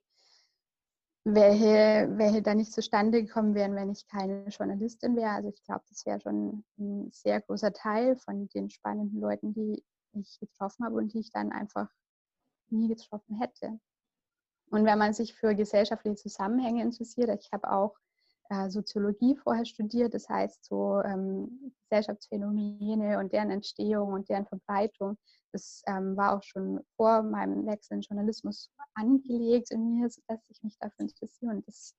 welche, 1.25 2.09
welche 2.17 2.43
da 2.43 2.55
nicht 2.55 2.73
zustande 2.73 3.23
gekommen 3.23 3.55
wären, 3.55 3.75
wenn 3.75 3.91
ich 3.91 4.07
keine 4.07 4.49
Journalistin 4.49 5.17
wäre. 5.17 5.31
Also 5.31 5.49
ich 5.51 5.63
glaube, 5.65 5.85
das 5.89 6.05
wäre 6.05 6.21
schon 6.21 6.65
ein 6.79 7.11
sehr 7.13 7.41
großer 7.41 7.73
Teil 7.73 8.17
von 8.17 8.49
den 8.49 8.71
spannenden 8.71 9.21
Leuten, 9.21 9.55
die 9.55 9.85
ich 10.15 10.39
getroffen 10.41 10.85
habe 10.85 10.97
und 10.97 11.13
die 11.13 11.21
ich 11.21 11.31
dann 11.31 11.53
einfach 11.53 11.89
nie 12.71 12.89
getroffen 12.89 13.37
hätte. 13.37 13.79
Und 14.71 14.85
wenn 14.85 14.99
man 14.99 15.13
sich 15.13 15.35
für 15.35 15.55
gesellschaftliche 15.55 16.17
Zusammenhänge 16.17 16.83
interessiert, 16.83 17.29
ich 17.41 17.53
habe 17.53 17.71
auch 17.71 17.95
äh, 18.49 18.69
Soziologie 18.71 19.37
vorher 19.37 19.65
studiert, 19.65 20.15
das 20.15 20.29
heißt 20.29 20.65
so 20.65 21.01
ähm, 21.03 21.73
Gesellschaftsphänomene 21.89 23.19
und 23.19 23.33
deren 23.33 23.51
Entstehung 23.51 24.13
und 24.13 24.29
deren 24.29 24.47
Verbreitung, 24.47 25.17
das 25.53 25.83
ähm, 25.87 26.17
war 26.17 26.37
auch 26.37 26.43
schon 26.43 26.81
vor 26.97 27.23
meinem 27.23 27.67
Wechsel 27.67 27.95
in 27.95 28.01
Journalismus 28.01 28.71
angelegt 28.95 29.71
in 29.71 29.95
mir, 29.95 30.09
dass 30.27 30.49
ich 30.49 30.63
mich 30.63 30.79
dafür 30.79 31.03
interessiere. 31.03 31.53
Und 31.53 31.67
das 31.67 31.95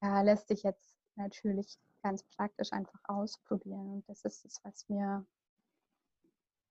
äh, 0.00 0.22
lässt 0.24 0.48
sich 0.48 0.62
jetzt 0.62 0.94
natürlich 1.16 1.78
ganz 2.02 2.24
praktisch 2.36 2.72
einfach 2.72 2.98
ausprobieren. 3.04 3.92
Und 3.92 4.08
das 4.08 4.24
ist 4.24 4.44
es, 4.44 4.60
was 4.64 4.88
mir 4.88 5.26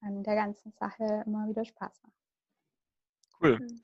an 0.02 0.24
der 0.24 0.36
ganzen 0.36 0.72
Sache 0.74 1.24
immer 1.26 1.48
wieder 1.48 1.64
Spaß 1.64 2.02
macht. 2.04 2.14
Cool. 3.40 3.60
Mhm. 3.60 3.84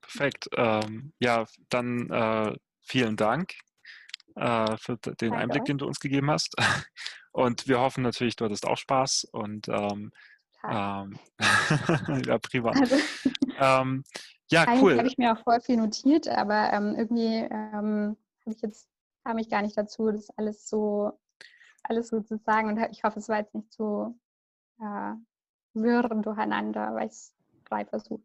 Perfekt. 0.00 0.48
Ähm, 0.56 1.12
ja, 1.18 1.46
dann 1.68 2.10
äh, 2.10 2.56
vielen 2.80 3.16
Dank 3.16 3.54
äh, 4.36 4.76
für 4.76 4.96
den 4.96 5.34
Einblick, 5.34 5.64
den 5.64 5.78
du 5.78 5.86
uns 5.86 6.00
gegeben 6.00 6.30
hast. 6.30 6.54
Und 7.32 7.66
wir 7.66 7.80
hoffen 7.80 8.02
natürlich, 8.02 8.36
du 8.36 8.44
hattest 8.44 8.66
auch 8.66 8.76
Spaß 8.76 9.28
und 9.32 9.66
ähm, 9.68 10.12
ähm, 10.68 11.18
ja, 12.26 12.38
prima. 12.38 12.70
Also, 12.70 12.96
ähm, 13.58 14.04
ja, 14.50 14.64
Eigentlich 14.64 14.82
cool. 14.82 14.98
habe 14.98 15.08
ich 15.08 15.16
mir 15.16 15.32
auch 15.32 15.42
voll 15.42 15.60
viel 15.60 15.78
notiert, 15.78 16.28
aber 16.28 16.72
ähm, 16.72 16.94
irgendwie 16.94 17.36
ähm, 17.50 18.16
habe 18.44 18.54
ich 18.54 18.60
jetzt 18.60 18.88
kam 19.24 19.38
ich 19.38 19.48
gar 19.48 19.62
nicht 19.62 19.78
dazu, 19.78 20.10
das 20.10 20.30
alles 20.36 20.68
so 20.68 21.18
alles 21.84 22.10
gut 22.10 22.28
zu 22.28 22.38
sagen. 22.38 22.68
Und 22.68 22.78
ich 22.90 23.02
hoffe, 23.02 23.18
es 23.18 23.28
war 23.28 23.38
jetzt 23.38 23.54
nicht 23.54 23.72
so 23.72 24.14
äh, 24.80 25.14
wirr 25.74 26.10
und 26.10 26.26
durcheinander, 26.26 26.94
weil 26.94 27.06
ich 27.06 27.12
es 27.12 27.34
drei 27.64 27.84
versucht. 27.84 28.24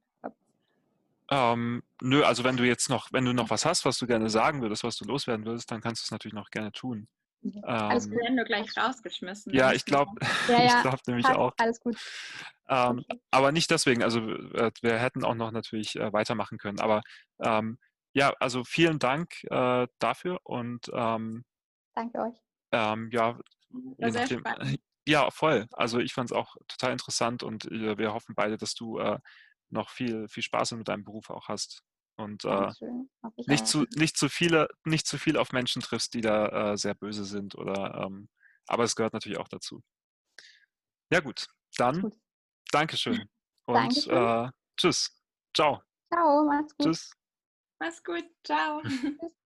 Ähm, 1.30 1.84
nö, 2.01 2.23
also 2.23 2.43
wenn 2.43 2.57
du 2.57 2.63
jetzt 2.63 2.89
noch, 2.89 3.11
wenn 3.11 3.25
du 3.25 3.34
noch 3.34 3.49
was 3.49 3.65
hast, 3.65 3.86
was 3.86 3.97
du 3.97 4.07
gerne 4.07 4.30
sagen 4.30 4.61
würdest, 4.61 4.84
was 4.84 4.97
du 4.97 5.05
loswerden 5.05 5.45
würdest, 5.45 5.69
dann 5.71 5.82
kannst 5.82 6.01
du 6.01 6.05
es 6.05 6.11
natürlich 6.11 6.34
noch 6.34 6.49
gerne 6.49 6.71
tun. 6.71 7.07
Mhm. 7.41 7.63
Alles 7.63 8.05
ähm, 8.07 8.13
werden 8.13 8.36
nur 8.36 8.45
gleich 8.45 8.75
rausgeschmissen. 8.78 9.53
Ja, 9.53 9.73
ich 9.73 9.86
glaube, 9.86 10.11
ja, 10.47 10.57
ja, 10.59 10.65
ich 10.65 10.82
glaube 10.82 10.99
nämlich 11.07 11.25
passt, 11.25 11.38
auch. 11.38 11.53
Alles 11.57 11.80
gut. 11.80 11.97
Ähm, 12.69 12.99
okay. 12.99 13.21
Aber 13.32 13.51
nicht 13.51 13.69
deswegen. 13.69 14.03
Also 14.03 14.19
äh, 14.19 14.71
wir 14.82 14.97
hätten 14.97 15.23
auch 15.23 15.36
noch 15.36 15.51
natürlich 15.51 15.95
äh, 15.95 16.11
weitermachen 16.13 16.57
können. 16.57 16.80
Aber 16.80 17.01
ähm, 17.43 17.78
ja, 18.13 18.34
also 18.39 18.63
vielen 18.63 18.99
Dank 18.99 19.43
äh, 19.43 19.88
dafür 19.99 20.39
und 20.43 20.89
ähm, 20.93 21.45
danke 21.93 22.19
euch. 22.19 22.36
Ähm, 22.71 23.09
ja, 23.11 23.39
je 23.69 24.11
nachdem, 24.11 24.43
ja, 25.07 25.30
voll. 25.30 25.67
Also 25.71 25.99
ich 25.99 26.13
fand 26.13 26.32
es 26.32 26.36
auch 26.36 26.55
total 26.67 26.93
interessant 26.93 27.43
und 27.43 27.65
äh, 27.65 27.97
wir 27.97 28.13
hoffen 28.13 28.34
beide, 28.36 28.57
dass 28.57 28.73
du 28.73 28.97
äh, 28.99 29.19
noch 29.70 29.89
viel, 29.89 30.28
viel 30.28 30.43
Spaß 30.43 30.72
mit 30.74 30.88
deinem 30.88 31.03
Beruf 31.03 31.30
auch 31.30 31.47
hast 31.47 31.84
und 32.18 32.45
äh, 32.45 32.72
nicht, 33.45 33.68
zu, 33.68 33.86
nicht, 33.95 34.18
zu 34.18 34.30
viele, 34.30 34.68
nicht 34.86 35.07
zu 35.07 35.18
viel 35.18 35.38
auf 35.38 35.51
Menschen 35.51 35.82
triffst, 35.82 36.13
die 36.13 36.22
da 36.22 36.74
äh, 36.74 36.78
sehr 36.78 36.95
böse 36.95 37.26
sind 37.26 37.55
oder 37.55 38.05
ähm, 38.05 38.30
aber 38.68 38.84
es 38.84 38.95
gehört 38.95 39.13
natürlich 39.13 39.38
auch 39.38 39.47
dazu. 39.47 39.82
Ja 41.09 41.20
gut, 41.22 41.47
dann 41.78 42.01
gut. 42.01 42.18
Dankeschön 42.72 43.30
und 43.65 43.76
Dankeschön. 43.76 44.13
Äh, 44.13 44.49
tschüss. 44.78 45.15
Ciao. 45.55 45.82
Ciao, 46.13 46.43
mach's 46.45 46.76
gut. 46.76 46.88
Tschüss. 46.88 47.13
Mach's 47.80 48.03
gut. 48.03 48.26
Ciao. 48.43 48.82